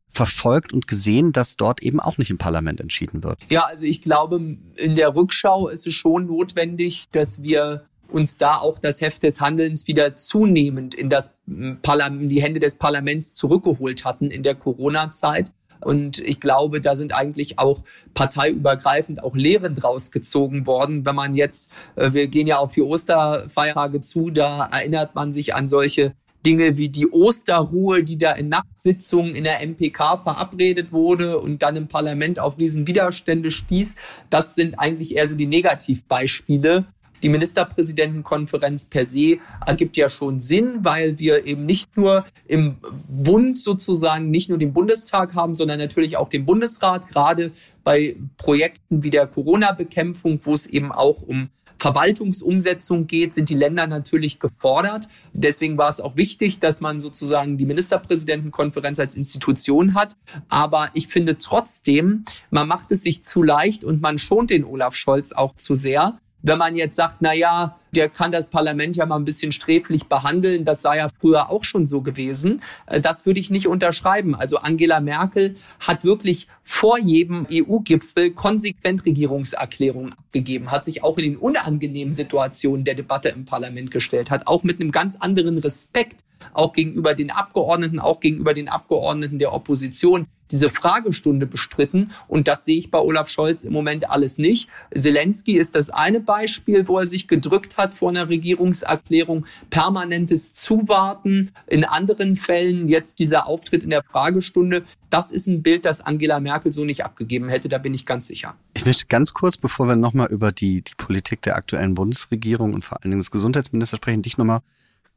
[0.08, 3.38] verfolgt und gesehen, dass dort eben auch nicht im Parlament entschieden wird?
[3.50, 4.36] Ja, also ich glaube,
[4.76, 9.40] in der Rückschau ist es schon notwendig, dass wir uns da auch das Heft des
[9.40, 15.52] Handelns wieder zunehmend in, das in die Hände des Parlaments zurückgeholt hatten in der Corona-Zeit.
[15.80, 17.82] Und ich glaube, da sind eigentlich auch
[18.14, 21.04] parteiübergreifend auch Lehren draus gezogen worden.
[21.04, 25.54] Wenn man jetzt, äh, wir gehen ja auf die Osterfeiertage zu, da erinnert man sich
[25.54, 26.14] an solche
[26.46, 31.74] Dinge wie die Osterruhe, die da in Nachtsitzungen in der MPK verabredet wurde und dann
[31.74, 33.96] im Parlament auf riesen Widerstände stieß.
[34.30, 36.86] Das sind eigentlich eher so die Negativbeispiele
[37.22, 42.76] Die Ministerpräsidentenkonferenz per se ergibt ja schon Sinn, weil wir eben nicht nur im
[43.08, 47.52] Bund sozusagen, nicht nur den Bundestag haben, sondern natürlich auch den Bundesrat, gerade
[47.84, 53.86] bei Projekten wie der Corona-Bekämpfung, wo es eben auch um Verwaltungsumsetzung geht, sind die Länder
[53.86, 55.08] natürlich gefordert.
[55.32, 60.14] Deswegen war es auch wichtig, dass man sozusagen die Ministerpräsidentenkonferenz als Institution hat.
[60.48, 64.94] Aber ich finde trotzdem, man macht es sich zu leicht und man schont den Olaf
[64.94, 66.18] Scholz auch zu sehr.
[66.42, 70.06] Wenn man jetzt sagt, na ja, der kann das Parlament ja mal ein bisschen sträflich
[70.06, 74.34] behandeln, das sei ja früher auch schon so gewesen, äh, das würde ich nicht unterschreiben.
[74.34, 81.24] Also Angela Merkel hat wirklich vor jedem EU-Gipfel konsequent Regierungserklärungen abgegeben, hat sich auch in
[81.24, 86.22] den unangenehmen Situationen der Debatte im Parlament gestellt, hat auch mit einem ganz anderen Respekt
[86.52, 92.08] auch gegenüber den Abgeordneten, auch gegenüber den Abgeordneten der Opposition diese Fragestunde bestritten.
[92.28, 94.68] Und das sehe ich bei Olaf Scholz im Moment alles nicht.
[94.94, 99.46] Zelensky ist das eine Beispiel, wo er sich gedrückt hat vor einer Regierungserklärung.
[99.70, 101.50] Permanentes Zuwarten.
[101.66, 104.84] In anderen Fällen jetzt dieser Auftritt in der Fragestunde.
[105.10, 107.68] Das ist ein Bild, das Angela Merkel so nicht abgegeben hätte.
[107.68, 108.54] Da bin ich ganz sicher.
[108.74, 112.84] Ich möchte ganz kurz, bevor wir nochmal über die, die Politik der aktuellen Bundesregierung und
[112.84, 114.60] vor allen Dingen des Gesundheitsministers sprechen, dich nochmal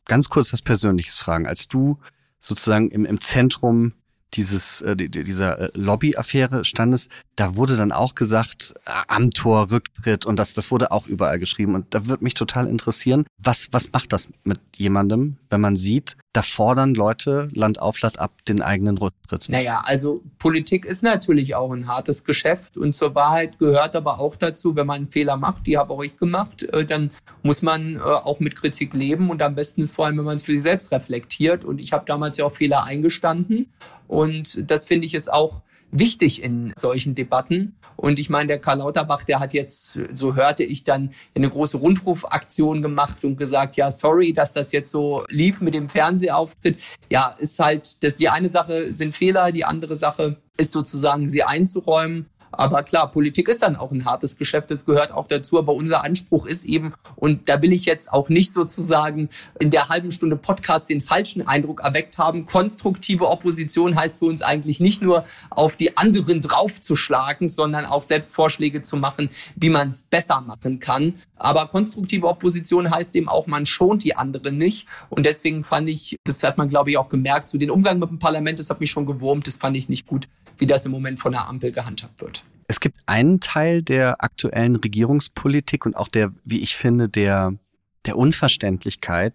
[0.10, 1.48] ganz kurz was Persönliches fragen.
[1.48, 1.98] Als du
[2.41, 3.93] sozusagen im, im Zentrum
[4.34, 10.38] dieses, äh, dieser äh, Lobby-Affäre standest, da wurde dann auch gesagt, äh, Amtor, Rücktritt und
[10.38, 11.76] das, das wurde auch überall geschrieben.
[11.76, 16.15] Und da würde mich total interessieren, was, was macht das mit jemandem, wenn man sieht,
[16.34, 19.50] da fordern Leute Land auf, Land ab den eigenen Rücktritt?
[19.50, 24.36] Naja, also Politik ist natürlich auch ein hartes Geschäft und zur Wahrheit gehört aber auch
[24.36, 27.10] dazu, wenn man einen Fehler macht, die habe auch ich gemacht, äh, dann
[27.42, 30.36] muss man äh, auch mit Kritik leben und am besten ist vor allem, wenn man
[30.36, 31.65] es für sich selbst reflektiert.
[31.65, 33.68] Und ich habe damals ja auch Fehler eingestanden
[34.10, 37.76] und das finde ich ist auch wichtig in solchen Debatten.
[37.95, 41.78] Und ich meine, der Karl Lauterbach, der hat jetzt, so hörte ich dann, eine große
[41.78, 46.98] Rundrufaktion gemacht und gesagt, ja, sorry, dass das jetzt so lief mit dem Fernsehauftritt.
[47.10, 51.43] Ja, ist halt, das, die eine Sache sind Fehler, die andere Sache ist sozusagen, sie
[51.43, 52.30] einzuräumen.
[52.51, 55.57] Aber klar, Politik ist dann auch ein hartes Geschäft, das gehört auch dazu.
[55.57, 59.89] Aber unser Anspruch ist eben, und da will ich jetzt auch nicht sozusagen in der
[59.89, 62.45] halben Stunde Podcast den falschen Eindruck erweckt haben.
[62.45, 68.33] Konstruktive Opposition heißt für uns eigentlich nicht nur auf die anderen draufzuschlagen, sondern auch selbst
[68.33, 71.13] Vorschläge zu machen, wie man es besser machen kann.
[71.35, 74.88] Aber konstruktive Opposition heißt eben auch, man schont die anderen nicht.
[75.09, 78.09] Und deswegen fand ich, das hat man glaube ich auch gemerkt, so den Umgang mit
[78.09, 80.91] dem Parlament, das hat mich schon gewurmt, das fand ich nicht gut, wie das im
[80.91, 82.38] Moment von der Ampel gehandhabt wird.
[82.69, 87.53] Es gibt einen Teil der aktuellen Regierungspolitik und auch der, wie ich finde, der,
[88.05, 89.34] der Unverständlichkeit,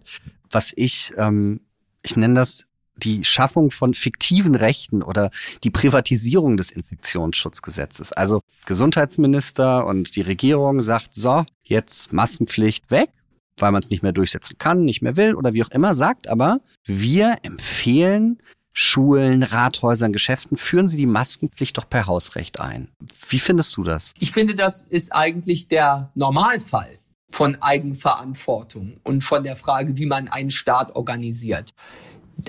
[0.49, 1.59] was ich, ähm,
[2.01, 2.63] ich nenne das
[2.95, 5.31] die Schaffung von fiktiven Rechten oder
[5.65, 8.13] die Privatisierung des Infektionsschutzgesetzes.
[8.13, 13.09] Also Gesundheitsminister und die Regierung sagt, so, jetzt Massenpflicht weg,
[13.57, 16.29] weil man es nicht mehr durchsetzen kann, nicht mehr will oder wie auch immer, sagt
[16.29, 18.37] aber, wir empfehlen
[18.77, 22.89] Schulen, Rathäusern, Geschäften, führen Sie die Maskenpflicht doch per Hausrecht ein.
[23.29, 24.13] Wie findest du das?
[24.19, 26.99] Ich finde, das ist eigentlich der Normalfall
[27.31, 31.71] von Eigenverantwortung und von der Frage, wie man einen Staat organisiert.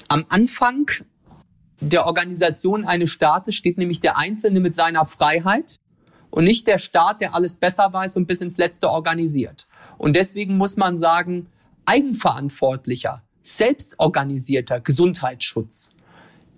[0.08, 0.90] Am Anfang
[1.80, 5.78] der Organisation eines Staates steht nämlich der Einzelne mit seiner Freiheit
[6.30, 9.68] und nicht der Staat, der alles besser weiß und bis ins Letzte organisiert.
[9.96, 11.46] Und deswegen muss man sagen,
[11.84, 15.92] eigenverantwortlicher, selbstorganisierter Gesundheitsschutz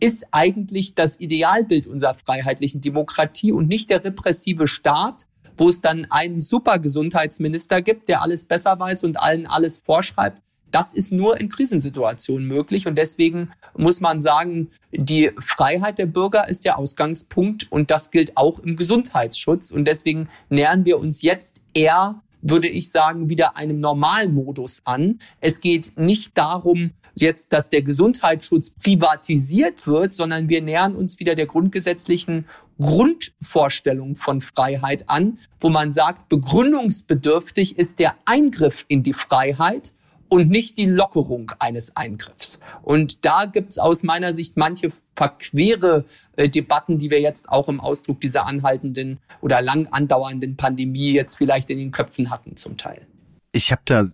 [0.01, 6.07] ist eigentlich das Idealbild unserer freiheitlichen Demokratie und nicht der repressive Staat, wo es dann
[6.11, 10.41] einen super Gesundheitsminister gibt, der alles besser weiß und allen alles vorschreibt.
[10.71, 16.49] Das ist nur in Krisensituationen möglich und deswegen muss man sagen, die Freiheit der Bürger
[16.49, 21.61] ist der Ausgangspunkt und das gilt auch im Gesundheitsschutz und deswegen nähern wir uns jetzt
[21.73, 25.19] eher würde ich sagen, wieder einem Normalmodus an.
[25.41, 31.35] Es geht nicht darum, jetzt, dass der Gesundheitsschutz privatisiert wird, sondern wir nähern uns wieder
[31.35, 32.47] der grundgesetzlichen
[32.81, 39.93] Grundvorstellung von Freiheit an, wo man sagt, begründungsbedürftig ist der Eingriff in die Freiheit
[40.29, 42.59] und nicht die Lockerung eines Eingriffs.
[42.83, 46.05] Und da gibt's aus meiner Sicht manche verquere
[46.37, 51.37] äh, Debatten, die wir jetzt auch im Ausdruck dieser anhaltenden oder lang andauernden Pandemie jetzt
[51.37, 53.07] vielleicht in den Köpfen hatten zum Teil.
[53.53, 54.05] Ich habe da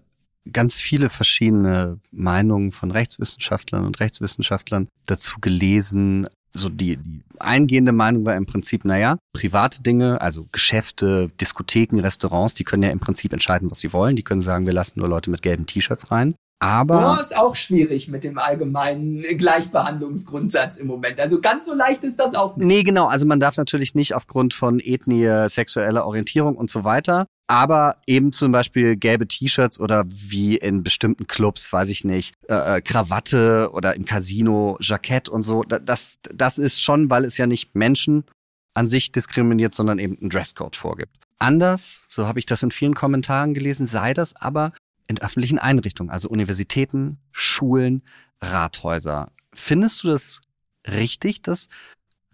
[0.52, 8.24] ganz viele verschiedene Meinungen von Rechtswissenschaftlern und Rechtswissenschaftlern dazu gelesen, so die, die eingehende Meinung
[8.24, 13.32] war im Prinzip, naja, private Dinge, also Geschäfte, Diskotheken, Restaurants, die können ja im Prinzip
[13.32, 14.16] entscheiden, was sie wollen.
[14.16, 16.34] Die können sagen, wir lassen nur Leute mit gelben T-Shirts rein.
[16.60, 21.20] Aber oh, ist auch schwierig mit dem allgemeinen Gleichbehandlungsgrundsatz im Moment.
[21.20, 22.66] Also ganz so leicht ist das auch nicht.
[22.66, 23.06] Nee, genau.
[23.06, 27.26] Also man darf natürlich nicht aufgrund von Ethnie, sexueller Orientierung und so weiter.
[27.46, 32.78] Aber eben zum Beispiel gelbe T-Shirts oder wie in bestimmten Clubs, weiß ich nicht, äh,
[32.78, 35.62] äh Krawatte oder im Casino Jackett und so.
[35.64, 38.24] Das, das ist schon, weil es ja nicht Menschen
[38.72, 41.14] an sich diskriminiert, sondern eben einen Dresscode vorgibt.
[41.38, 44.72] Anders, so habe ich das in vielen Kommentaren gelesen, sei das aber
[45.08, 48.02] in öffentlichen Einrichtungen, also Universitäten, Schulen,
[48.40, 49.30] Rathäuser.
[49.52, 50.40] Findest du das
[50.86, 51.68] richtig, dass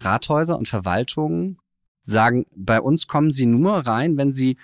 [0.00, 1.59] Rathäuser und Verwaltungen
[2.04, 4.56] sagen, bei uns kommen sie nur rein, wenn sie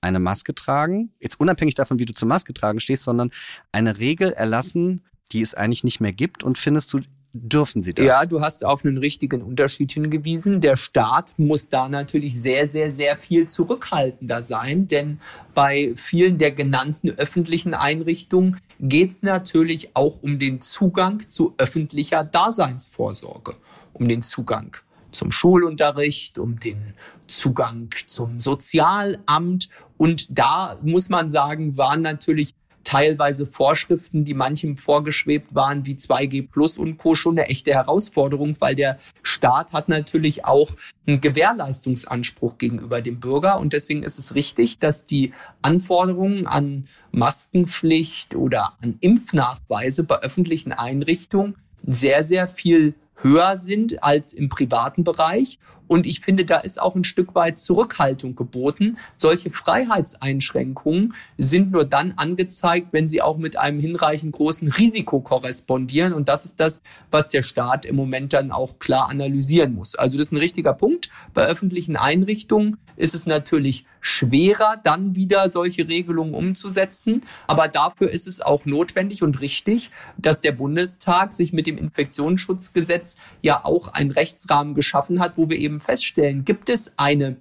[0.00, 3.30] eine Maske tragen, jetzt unabhängig davon, wie du zur Maske tragen stehst, sondern
[3.72, 7.00] eine Regel erlassen, die es eigentlich nicht mehr gibt und findest du,
[7.32, 8.04] dürfen sie das?
[8.04, 10.60] Ja, du hast auf einen richtigen Unterschied hingewiesen.
[10.60, 15.18] Der Staat muss da natürlich sehr, sehr, sehr viel zurückhaltender sein, denn
[15.54, 22.24] bei vielen der genannten öffentlichen Einrichtungen geht es natürlich auch um den Zugang zu öffentlicher
[22.24, 23.56] Daseinsvorsorge,
[23.92, 24.76] um den Zugang
[25.12, 26.94] zum Schulunterricht, um den
[27.26, 29.68] Zugang zum Sozialamt.
[29.96, 36.48] Und da muss man sagen, waren natürlich teilweise Vorschriften, die manchem vorgeschwebt waren, wie 2G
[36.50, 37.14] Plus und Co.
[37.14, 40.70] schon eine echte Herausforderung, weil der Staat hat natürlich auch
[41.06, 43.58] einen Gewährleistungsanspruch gegenüber dem Bürger.
[43.60, 50.72] Und deswegen ist es richtig, dass die Anforderungen an Maskenpflicht oder an Impfnachweise bei öffentlichen
[50.72, 55.58] Einrichtungen sehr, sehr viel höher sind als im privaten Bereich.
[55.90, 58.96] Und ich finde, da ist auch ein Stück weit Zurückhaltung geboten.
[59.16, 66.12] Solche Freiheitseinschränkungen sind nur dann angezeigt, wenn sie auch mit einem hinreichend großen Risiko korrespondieren.
[66.12, 69.96] Und das ist das, was der Staat im Moment dann auch klar analysieren muss.
[69.96, 71.10] Also das ist ein richtiger Punkt.
[71.34, 77.24] Bei öffentlichen Einrichtungen ist es natürlich schwerer, dann wieder solche Regelungen umzusetzen.
[77.48, 83.16] Aber dafür ist es auch notwendig und richtig, dass der Bundestag sich mit dem Infektionsschutzgesetz
[83.42, 87.36] ja auch einen Rechtsrahmen geschaffen hat, wo wir eben feststellen, gibt es eine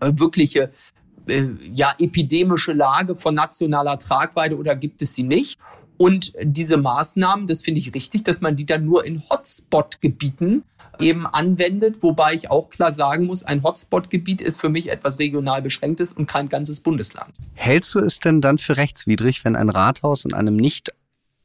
[0.00, 0.70] äh, wirkliche
[1.28, 5.58] äh, ja, epidemische Lage von nationaler Tragweite oder gibt es sie nicht?
[5.96, 10.64] Und diese Maßnahmen, das finde ich richtig, dass man die dann nur in Hotspot-Gebieten
[11.00, 15.62] eben anwendet, wobei ich auch klar sagen muss, ein Hotspot-Gebiet ist für mich etwas regional
[15.62, 17.34] beschränktes und kein ganzes Bundesland.
[17.54, 20.90] Hältst du es denn dann für rechtswidrig, wenn ein Rathaus in einem nicht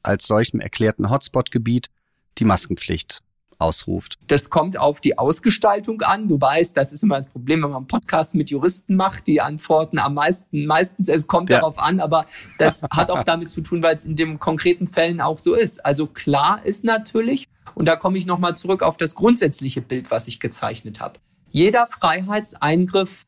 [0.04, 1.90] als solchem erklärten Hotspot-Gebiet
[2.38, 3.22] die Maskenpflicht
[3.60, 4.18] ausruft.
[4.28, 6.28] Das kommt auf die Ausgestaltung an.
[6.28, 9.42] Du weißt, das ist immer das Problem, wenn man einen Podcast mit Juristen macht, die
[9.42, 11.60] antworten am meisten, meistens, es kommt ja.
[11.60, 12.26] darauf an, aber
[12.58, 15.86] das hat auch damit zu tun, weil es in den konkreten Fällen auch so ist.
[15.86, 20.28] Also klar ist natürlich, und da komme ich nochmal zurück auf das grundsätzliche Bild, was
[20.28, 21.20] ich gezeichnet habe.
[21.52, 23.26] Jeder Freiheitseingriff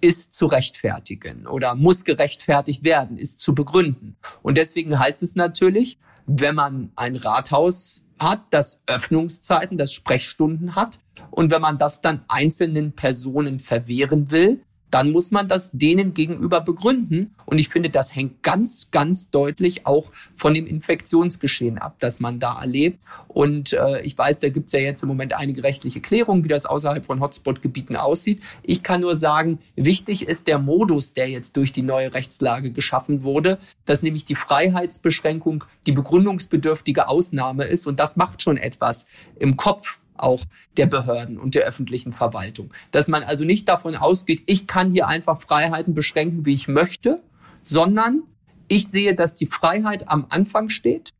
[0.00, 4.16] ist zu rechtfertigen oder muss gerechtfertigt werden, ist zu begründen.
[4.42, 10.98] Und deswegen heißt es natürlich, wenn man ein Rathaus hat, das Öffnungszeiten, das Sprechstunden hat.
[11.30, 16.60] Und wenn man das dann einzelnen Personen verwehren will, dann muss man das denen gegenüber
[16.60, 17.34] begründen.
[17.46, 22.40] Und ich finde, das hängt ganz, ganz deutlich auch von dem Infektionsgeschehen ab, das man
[22.40, 22.98] da erlebt.
[23.28, 26.48] Und äh, ich weiß, da gibt es ja jetzt im Moment einige rechtliche Klärungen, wie
[26.48, 28.40] das außerhalb von Hotspot-Gebieten aussieht.
[28.62, 33.22] Ich kann nur sagen, wichtig ist der Modus, der jetzt durch die neue Rechtslage geschaffen
[33.22, 37.86] wurde, dass nämlich die Freiheitsbeschränkung die begründungsbedürftige Ausnahme ist.
[37.86, 39.06] Und das macht schon etwas
[39.38, 40.44] im Kopf auch
[40.76, 42.72] der Behörden und der öffentlichen Verwaltung.
[42.90, 47.22] Dass man also nicht davon ausgeht, ich kann hier einfach Freiheiten beschränken, wie ich möchte,
[47.62, 48.22] sondern
[48.68, 51.12] ich sehe, dass die Freiheit am Anfang steht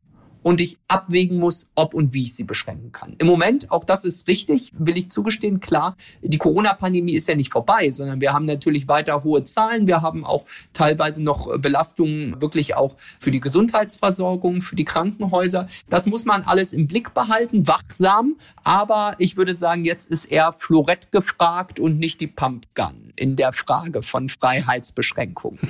[0.43, 3.15] und ich abwägen muss, ob und wie ich sie beschränken kann.
[3.19, 7.51] Im Moment, auch das ist richtig, will ich zugestehen, klar, die Corona-Pandemie ist ja nicht
[7.51, 9.87] vorbei, sondern wir haben natürlich weiter hohe Zahlen.
[9.87, 15.67] Wir haben auch teilweise noch Belastungen wirklich auch für die Gesundheitsversorgung, für die Krankenhäuser.
[15.89, 18.37] Das muss man alles im Blick behalten, wachsam.
[18.63, 23.53] Aber ich würde sagen, jetzt ist eher Florett gefragt und nicht die Pumpgun in der
[23.53, 25.59] Frage von Freiheitsbeschränkungen.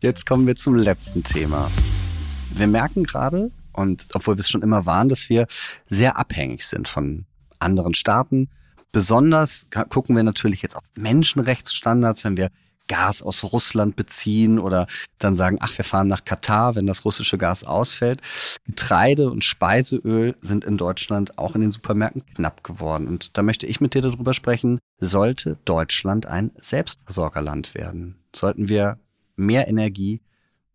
[0.00, 1.70] Jetzt kommen wir zum letzten Thema.
[2.54, 5.46] Wir merken gerade, und obwohl wir es schon immer waren, dass wir
[5.86, 7.24] sehr abhängig sind von
[7.58, 8.50] anderen Staaten.
[8.92, 12.50] Besonders gucken wir natürlich jetzt auf Menschenrechtsstandards, wenn wir
[12.88, 14.86] Gas aus Russland beziehen oder
[15.18, 18.20] dann sagen, ach, wir fahren nach Katar, wenn das russische Gas ausfällt.
[18.66, 23.08] Getreide und Speiseöl sind in Deutschland auch in den Supermärkten knapp geworden.
[23.08, 28.16] Und da möchte ich mit dir darüber sprechen, sollte Deutschland ein Selbstversorgerland werden?
[28.34, 28.98] Sollten wir
[29.36, 30.20] mehr Energie,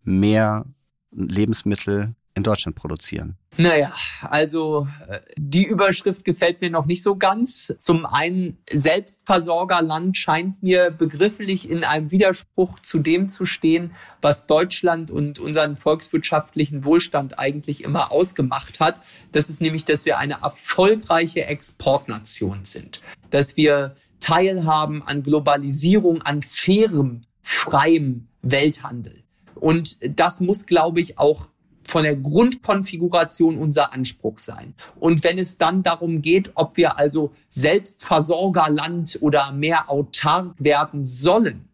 [0.04, 0.66] mehr
[1.12, 3.36] Lebensmittel in Deutschland produzieren?
[3.58, 3.92] Naja,
[4.22, 7.74] also äh, die Überschrift gefällt mir noch nicht so ganz.
[7.80, 15.10] Zum einen, Selbstversorgerland scheint mir begrifflich in einem Widerspruch zu dem zu stehen, was Deutschland
[15.10, 19.02] und unseren volkswirtschaftlichen Wohlstand eigentlich immer ausgemacht hat.
[19.32, 23.02] Das ist nämlich, dass wir eine erfolgreiche Exportnation sind,
[23.32, 29.24] dass wir teilhaben an Globalisierung, an fairem, freiem Welthandel.
[29.58, 31.48] Und das muss, glaube ich, auch
[31.84, 34.74] von der Grundkonfiguration unser Anspruch sein.
[35.00, 41.70] Und wenn es dann darum geht, ob wir also Selbstversorgerland oder mehr autark werden sollen,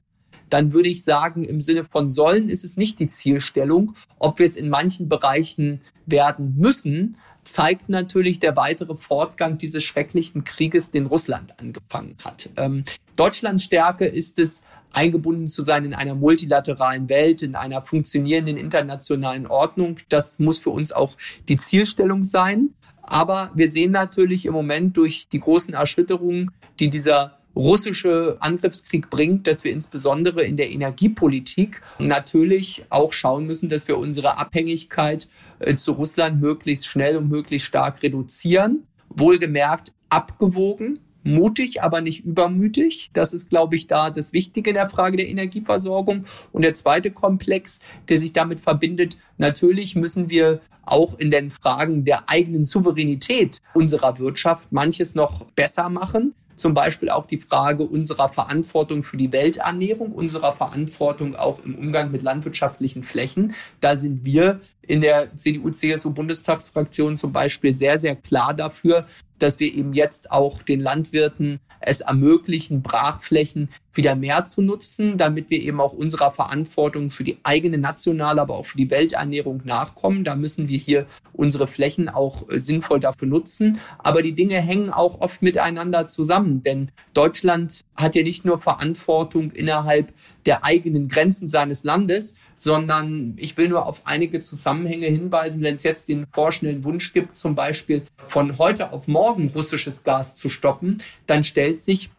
[0.50, 3.96] dann würde ich sagen, im Sinne von sollen ist es nicht die Zielstellung.
[4.20, 10.44] Ob wir es in manchen Bereichen werden müssen, zeigt natürlich der weitere Fortgang dieses schrecklichen
[10.44, 12.50] Krieges, den Russland angefangen hat.
[12.56, 12.84] Ähm,
[13.16, 14.64] Deutschlands Stärke ist es,
[14.94, 19.98] eingebunden zu sein in einer multilateralen Welt, in einer funktionierenden internationalen Ordnung.
[20.10, 21.18] Das muss für uns auch
[21.50, 22.70] die Zielstellung sein.
[23.02, 29.46] Aber wir sehen natürlich im Moment durch die großen Erschütterungen, die dieser russische Angriffskrieg bringt,
[29.46, 35.30] dass wir insbesondere in der Energiepolitik natürlich auch schauen müssen, dass wir unsere Abhängigkeit
[35.60, 38.88] äh, zu Russland möglichst schnell und möglichst stark reduzieren.
[39.10, 43.10] Wohlgemerkt abgewogen, mutig, aber nicht übermütig.
[43.14, 46.26] Das ist, glaube ich, da das Wichtige in der Frage der Energieversorgung.
[46.52, 52.06] Und der zweite Komplex, der sich damit verbindet, natürlich müssen wir auch in den Fragen
[52.06, 56.34] der eigenen Souveränität unserer Wirtschaft manches noch besser machen.
[56.56, 62.12] Zum Beispiel auch die Frage unserer Verantwortung für die Welternährung, unserer Verantwortung auch im Umgang
[62.12, 63.54] mit landwirtschaftlichen Flächen.
[63.82, 69.06] Da sind wir in der CDU-CSU-Bundestagsfraktion zum Beispiel sehr, sehr klar dafür,
[69.44, 75.50] dass wir eben jetzt auch den Landwirten es ermöglichen, Brachflächen wieder mehr zu nutzen, damit
[75.50, 80.24] wir eben auch unserer Verantwortung für die eigene nationale, aber auch für die Welternährung nachkommen.
[80.24, 83.80] Da müssen wir hier unsere Flächen auch äh, sinnvoll dafür nutzen.
[84.00, 89.52] Aber die Dinge hängen auch oft miteinander zusammen, denn Deutschland hat ja nicht nur Verantwortung
[89.52, 90.14] innerhalb
[90.46, 95.62] der eigenen Grenzen seines Landes, sondern ich will nur auf einige Zusammenhänge hinweisen.
[95.64, 100.34] Wenn es jetzt den vorschnellen Wunsch gibt, zum Beispiel von heute auf morgen russisches Gas
[100.34, 102.10] zu stoppen, dann stellt sich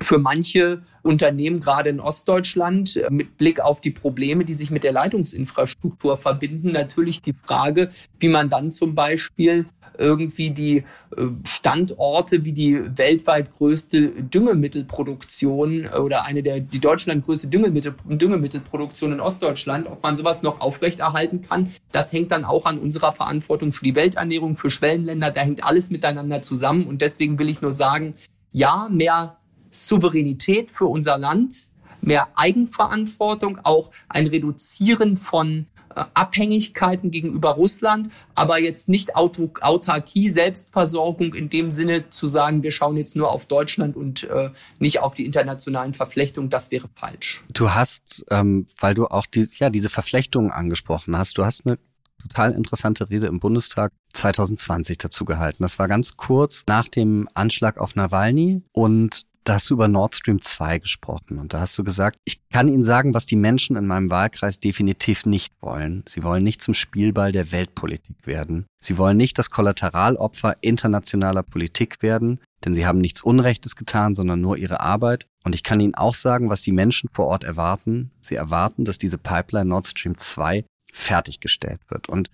[0.00, 4.92] für manche Unternehmen, gerade in Ostdeutschland, mit Blick auf die Probleme, die sich mit der
[4.92, 7.88] Leitungsinfrastruktur verbinden, natürlich die Frage,
[8.18, 9.66] wie man dann zum Beispiel
[10.00, 17.48] irgendwie die äh, Standorte wie die weltweit größte Düngemittelproduktion oder eine der die Deutschland größte
[17.48, 22.78] Düngemittel, Düngemittelproduktion in Ostdeutschland, ob man sowas noch aufrechterhalten kann, das hängt dann auch an
[22.78, 26.86] unserer Verantwortung für die Welternährung, für Schwellenländer, da hängt alles miteinander zusammen.
[26.86, 28.14] Und deswegen will ich nur sagen,
[28.52, 29.36] ja, mehr
[29.70, 31.66] Souveränität für unser Land,
[32.00, 41.34] mehr Eigenverantwortung, auch ein Reduzieren von äh, Abhängigkeiten gegenüber Russland, aber jetzt nicht Autarkie, Selbstversorgung
[41.34, 45.14] in dem Sinne zu sagen, wir schauen jetzt nur auf Deutschland und äh, nicht auf
[45.14, 47.42] die internationalen Verflechtungen, das wäre falsch.
[47.52, 51.78] Du hast, ähm, weil du auch die, ja, diese Verflechtungen angesprochen hast, du hast eine
[52.20, 55.62] total interessante Rede im Bundestag 2020 dazu gehalten.
[55.62, 60.14] Das war ganz kurz nach dem Anschlag auf Nawalny und da hast du über Nord
[60.14, 63.74] Stream 2 gesprochen und da hast du gesagt, ich kann Ihnen sagen, was die Menschen
[63.74, 66.04] in meinem Wahlkreis definitiv nicht wollen.
[66.06, 68.66] Sie wollen nicht zum Spielball der Weltpolitik werden.
[68.80, 74.40] Sie wollen nicht das Kollateralopfer internationaler Politik werden, denn sie haben nichts Unrechtes getan, sondern
[74.40, 75.26] nur ihre Arbeit.
[75.42, 78.12] Und ich kann Ihnen auch sagen, was die Menschen vor Ort erwarten.
[78.20, 82.08] Sie erwarten, dass diese Pipeline Nord Stream 2 fertiggestellt wird.
[82.08, 82.30] Und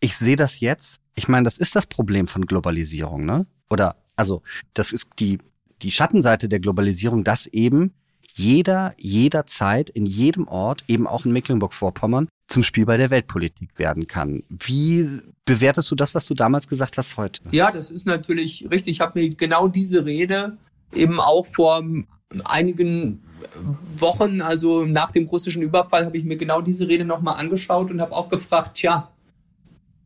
[0.00, 0.98] ich sehe das jetzt.
[1.14, 3.44] Ich meine, das ist das Problem von Globalisierung, ne?
[3.68, 4.42] Oder also,
[4.72, 5.40] das ist die
[5.82, 7.92] die Schattenseite der Globalisierung, dass eben
[8.36, 14.42] jeder jederzeit in jedem Ort, eben auch in Mecklenburg-Vorpommern, zum Spielball der Weltpolitik werden kann.
[14.48, 15.06] Wie
[15.44, 17.42] bewertest du das, was du damals gesagt hast heute?
[17.52, 18.92] Ja, das ist natürlich richtig.
[18.92, 20.54] Ich habe mir genau diese Rede
[20.92, 21.82] eben auch vor
[22.44, 23.22] einigen
[23.96, 28.00] Wochen, also nach dem russischen Überfall, habe ich mir genau diese Rede nochmal angeschaut und
[28.00, 29.10] habe auch gefragt, tja,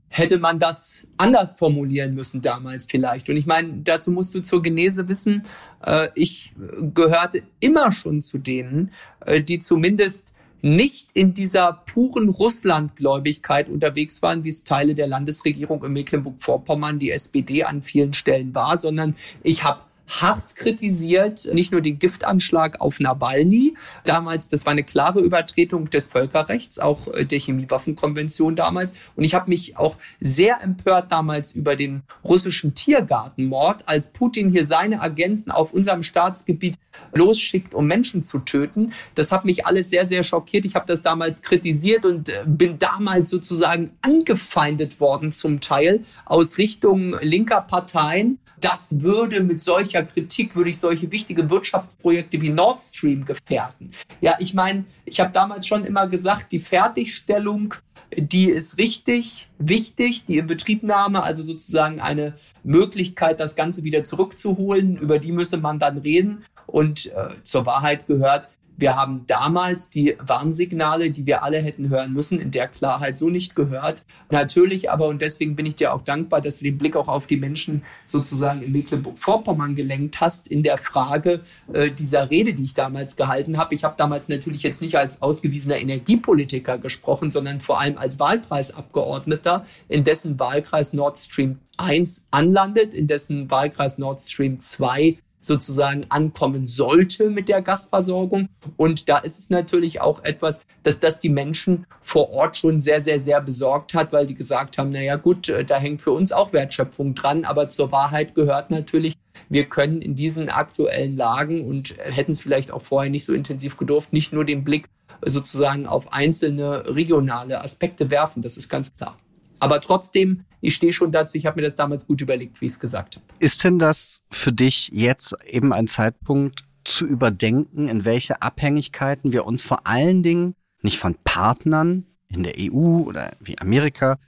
[0.08, 3.28] hätte man das anders formulieren müssen damals vielleicht.
[3.28, 5.44] Und ich meine, dazu musst du zur Genese wissen,
[5.84, 6.52] äh, ich
[6.94, 8.90] gehörte immer schon zu denen,
[9.26, 15.84] äh, die zumindest nicht in dieser puren Russlandgläubigkeit unterwegs waren, wie es Teile der Landesregierung
[15.84, 21.82] in Mecklenburg-Vorpommern, die SPD an vielen Stellen war, sondern ich habe hart kritisiert, nicht nur
[21.82, 23.74] den Giftanschlag auf Nawalny.
[24.04, 28.94] Damals, das war eine klare Übertretung des Völkerrechts, auch äh, der Chemiewaffenkonvention damals.
[29.16, 34.66] Und ich habe mich auch sehr empört damals über den russischen Tiergartenmord, als Putin hier
[34.66, 36.76] seine Agenten auf unserem Staatsgebiet
[37.12, 38.92] losschickt, um Menschen zu töten.
[39.14, 40.64] Das hat mich alles sehr, sehr schockiert.
[40.64, 46.56] Ich habe das damals kritisiert und äh, bin damals sozusagen angefeindet worden zum Teil aus
[46.56, 52.80] Richtung linker Parteien das würde mit solcher Kritik, würde ich solche wichtige Wirtschaftsprojekte wie Nord
[52.80, 53.90] Stream gefährden.
[54.20, 57.74] Ja, ich meine, ich habe damals schon immer gesagt, die Fertigstellung
[58.16, 62.34] die ist richtig, wichtig, die Inbetriebnahme, also sozusagen eine
[62.64, 66.44] Möglichkeit, das Ganze wieder zurückzuholen, über die müsse man dann reden.
[66.66, 72.12] Und äh, zur Wahrheit gehört, wir haben damals die Warnsignale, die wir alle hätten hören
[72.12, 74.04] müssen, in der Klarheit so nicht gehört.
[74.30, 77.26] Natürlich aber, und deswegen bin ich dir auch dankbar, dass du den Blick auch auf
[77.26, 82.74] die Menschen sozusagen in Mecklenburg-Vorpommern gelenkt hast, in der Frage äh, dieser Rede, die ich
[82.74, 83.74] damals gehalten habe.
[83.74, 89.64] Ich habe damals natürlich jetzt nicht als ausgewiesener Energiepolitiker gesprochen, sondern vor allem als Wahlkreisabgeordneter,
[89.88, 95.18] in dessen Wahlkreis Nord Stream 1 anlandet, in dessen Wahlkreis Nord Stream 2
[95.48, 98.48] sozusagen ankommen sollte mit der Gasversorgung.
[98.76, 103.00] Und da ist es natürlich auch etwas, dass das die Menschen vor Ort schon sehr,
[103.00, 106.30] sehr, sehr besorgt hat, weil die gesagt haben, naja gut, äh, da hängt für uns
[106.30, 107.44] auch Wertschöpfung dran.
[107.44, 109.14] Aber zur Wahrheit gehört natürlich,
[109.48, 113.76] wir können in diesen aktuellen Lagen und hätten es vielleicht auch vorher nicht so intensiv
[113.76, 114.88] gedurft, nicht nur den Blick
[115.24, 118.42] sozusagen auf einzelne regionale Aspekte werfen.
[118.42, 119.18] Das ist ganz klar.
[119.58, 122.72] Aber trotzdem, ich stehe schon dazu, ich habe mir das damals gut überlegt, wie ich
[122.72, 123.24] es gesagt habe.
[123.38, 129.46] Ist denn das für dich jetzt eben ein Zeitpunkt zu überdenken, in welche Abhängigkeiten wir
[129.46, 134.18] uns vor allen Dingen nicht von Partnern in der EU oder wie Amerika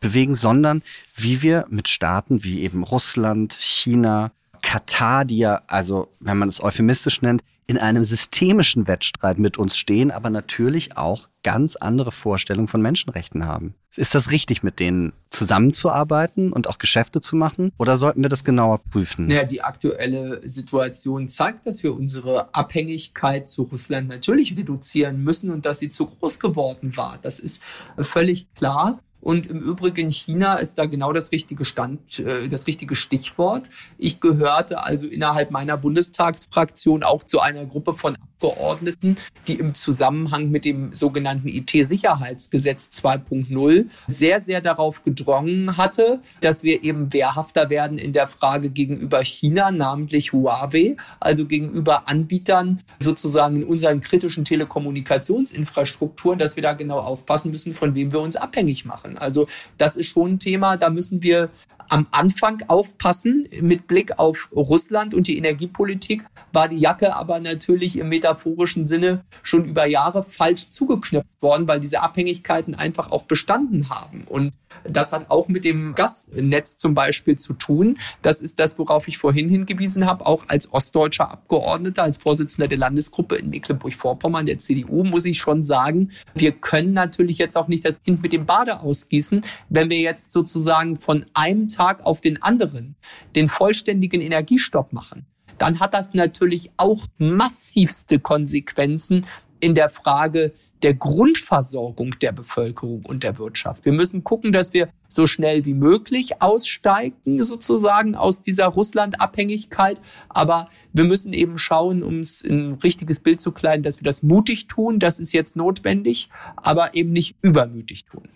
[0.00, 0.82] bewegen, sondern
[1.14, 4.32] wie wir mit Staaten wie eben Russland, China,
[4.62, 9.76] Katar, die ja, also wenn man es euphemistisch nennt, in einem systemischen Wettstreit mit uns
[9.76, 13.74] stehen, aber natürlich auch ganz andere Vorstellungen von Menschenrechten haben.
[13.96, 17.72] Ist das richtig, mit denen zusammenzuarbeiten und auch Geschäfte zu machen?
[17.78, 19.28] Oder sollten wir das genauer prüfen?
[19.28, 25.66] Naja, die aktuelle Situation zeigt, dass wir unsere Abhängigkeit zu Russland natürlich reduzieren müssen und
[25.66, 27.18] dass sie zu groß geworden war.
[27.22, 27.60] Das ist
[27.98, 29.00] völlig klar.
[29.26, 33.68] Und im Übrigen China ist da genau das richtige Stand, äh, das richtige Stichwort.
[33.98, 39.16] Ich gehörte also innerhalb meiner Bundestagsfraktion auch zu einer Gruppe von Abgeordneten,
[39.48, 46.84] die im Zusammenhang mit dem sogenannten IT-Sicherheitsgesetz 2.0 sehr, sehr darauf gedrungen hatte, dass wir
[46.84, 53.64] eben wehrhafter werden in der Frage gegenüber China, namentlich Huawei, also gegenüber Anbietern sozusagen in
[53.64, 59.15] unseren kritischen Telekommunikationsinfrastrukturen, dass wir da genau aufpassen müssen, von wem wir uns abhängig machen.
[59.18, 59.46] Also
[59.78, 61.50] das ist schon ein Thema, da müssen wir
[61.88, 63.48] am Anfang aufpassen.
[63.60, 69.24] Mit Blick auf Russland und die Energiepolitik war die Jacke aber natürlich im metaphorischen Sinne
[69.42, 74.24] schon über Jahre falsch zugeknöpft worden, weil diese Abhängigkeiten einfach auch bestanden haben.
[74.26, 74.52] Und
[74.84, 77.98] das hat auch mit dem Gasnetz zum Beispiel zu tun.
[78.22, 80.26] Das ist das, worauf ich vorhin hingewiesen habe.
[80.26, 85.62] Auch als ostdeutscher Abgeordneter, als Vorsitzender der Landesgruppe in Mecklenburg-Vorpommern der CDU muss ich schon
[85.62, 89.98] sagen, wir können natürlich jetzt auch nicht das Kind mit dem Bade ausgießen, wenn wir
[89.98, 92.96] jetzt sozusagen von einem Tag auf den anderen
[93.34, 95.26] den vollständigen Energiestopp machen
[95.58, 99.26] dann hat das natürlich auch massivste Konsequenzen
[99.58, 100.52] in der Frage
[100.82, 103.86] der Grundversorgung der Bevölkerung und der Wirtschaft.
[103.86, 110.02] Wir müssen gucken, dass wir so schnell wie möglich aussteigen, sozusagen aus dieser Russland-Abhängigkeit.
[110.28, 114.04] Aber wir müssen eben schauen, um es in ein richtiges Bild zu kleiden, dass wir
[114.04, 114.98] das mutig tun.
[114.98, 118.28] Das ist jetzt notwendig, aber eben nicht übermütig tun.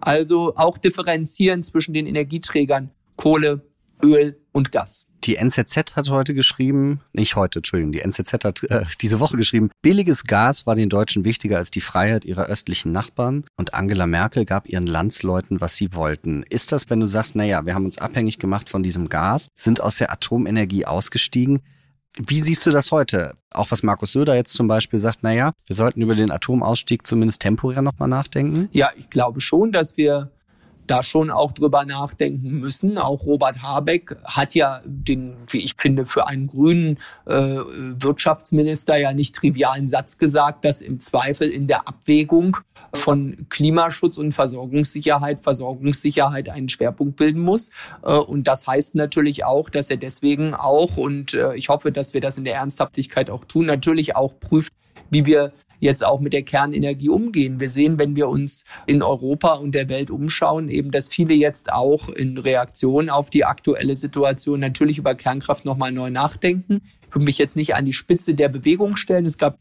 [0.00, 3.62] Also auch differenzieren zwischen den Energieträgern Kohle,
[4.02, 5.06] Öl und Gas.
[5.24, 9.68] Die NZZ hat heute geschrieben, nicht heute, Entschuldigung, die NZZ hat äh, diese Woche geschrieben,
[9.82, 14.46] billiges Gas war den Deutschen wichtiger als die Freiheit ihrer östlichen Nachbarn und Angela Merkel
[14.46, 16.42] gab ihren Landsleuten, was sie wollten.
[16.44, 19.82] Ist das, wenn du sagst, naja, wir haben uns abhängig gemacht von diesem Gas, sind
[19.82, 21.60] aus der Atomenergie ausgestiegen,
[22.18, 23.34] wie siehst du das heute?
[23.52, 27.42] Auch was Markus Söder jetzt zum Beispiel sagt, naja, wir sollten über den Atomausstieg zumindest
[27.42, 28.68] temporär nochmal nachdenken?
[28.72, 30.30] Ja, ich glaube schon, dass wir
[30.86, 32.98] da schon auch drüber nachdenken müssen.
[32.98, 39.12] Auch Robert Habeck hat ja den, wie ich finde, für einen grünen äh, Wirtschaftsminister ja
[39.12, 42.56] nicht trivialen Satz gesagt, dass im Zweifel in der Abwägung
[42.92, 47.70] von Klimaschutz und Versorgungssicherheit Versorgungssicherheit einen Schwerpunkt bilden muss.
[48.02, 52.14] Äh, und das heißt natürlich auch, dass er deswegen auch, und äh, ich hoffe, dass
[52.14, 54.72] wir das in der Ernsthaftigkeit auch tun, natürlich auch prüft,
[55.10, 57.58] wie wir jetzt auch mit der Kernenergie umgehen.
[57.58, 61.72] Wir sehen, wenn wir uns in Europa und der Welt umschauen, eben, dass viele jetzt
[61.72, 66.82] auch in Reaktion auf die aktuelle Situation natürlich über Kernkraft nochmal neu nachdenken.
[67.08, 69.24] Ich würde mich jetzt nicht an die Spitze der Bewegung stellen.
[69.24, 69.58] Es gab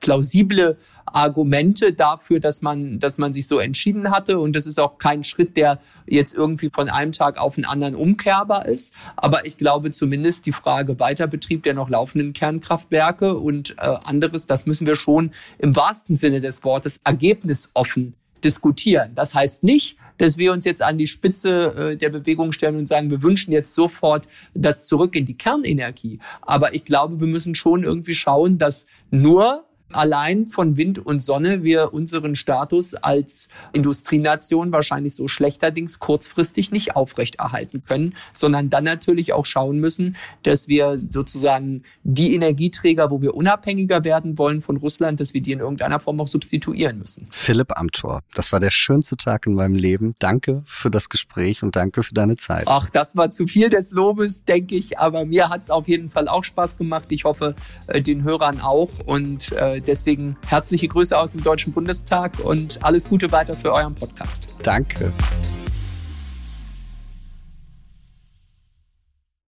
[0.00, 0.76] plausible
[1.06, 4.38] Argumente dafür, dass man, dass man sich so entschieden hatte.
[4.38, 7.94] Und das ist auch kein Schritt, der jetzt irgendwie von einem Tag auf den anderen
[7.94, 8.92] umkehrbar ist.
[9.16, 14.66] Aber ich glaube zumindest die Frage Weiterbetrieb der noch laufenden Kernkraftwerke und äh, anderes, das
[14.66, 19.12] müssen wir schon im wahrsten Sinne des Wortes ergebnisoffen diskutieren.
[19.14, 22.88] Das heißt nicht, dass wir uns jetzt an die Spitze äh, der Bewegung stellen und
[22.88, 26.18] sagen, wir wünschen jetzt sofort das zurück in die Kernenergie.
[26.42, 29.64] Aber ich glaube, wir müssen schon irgendwie schauen, dass nur
[29.94, 36.96] allein von Wind und Sonne wir unseren Status als Industrienation wahrscheinlich so schlechterdings kurzfristig nicht
[36.96, 43.34] aufrechterhalten können, sondern dann natürlich auch schauen müssen, dass wir sozusagen die Energieträger, wo wir
[43.34, 47.28] unabhängiger werden wollen von Russland, dass wir die in irgendeiner Form auch substituieren müssen.
[47.30, 50.14] Philipp Amthor, das war der schönste Tag in meinem Leben.
[50.18, 52.64] Danke für das Gespräch und danke für deine Zeit.
[52.66, 56.08] Ach, das war zu viel des Lobes, denke ich, aber mir hat es auf jeden
[56.08, 57.06] Fall auch Spaß gemacht.
[57.10, 57.54] Ich hoffe,
[57.86, 63.08] äh, den Hörern auch und äh, Deswegen herzliche Grüße aus dem Deutschen Bundestag und alles
[63.08, 64.46] Gute weiter für euren Podcast.
[64.62, 65.12] Danke.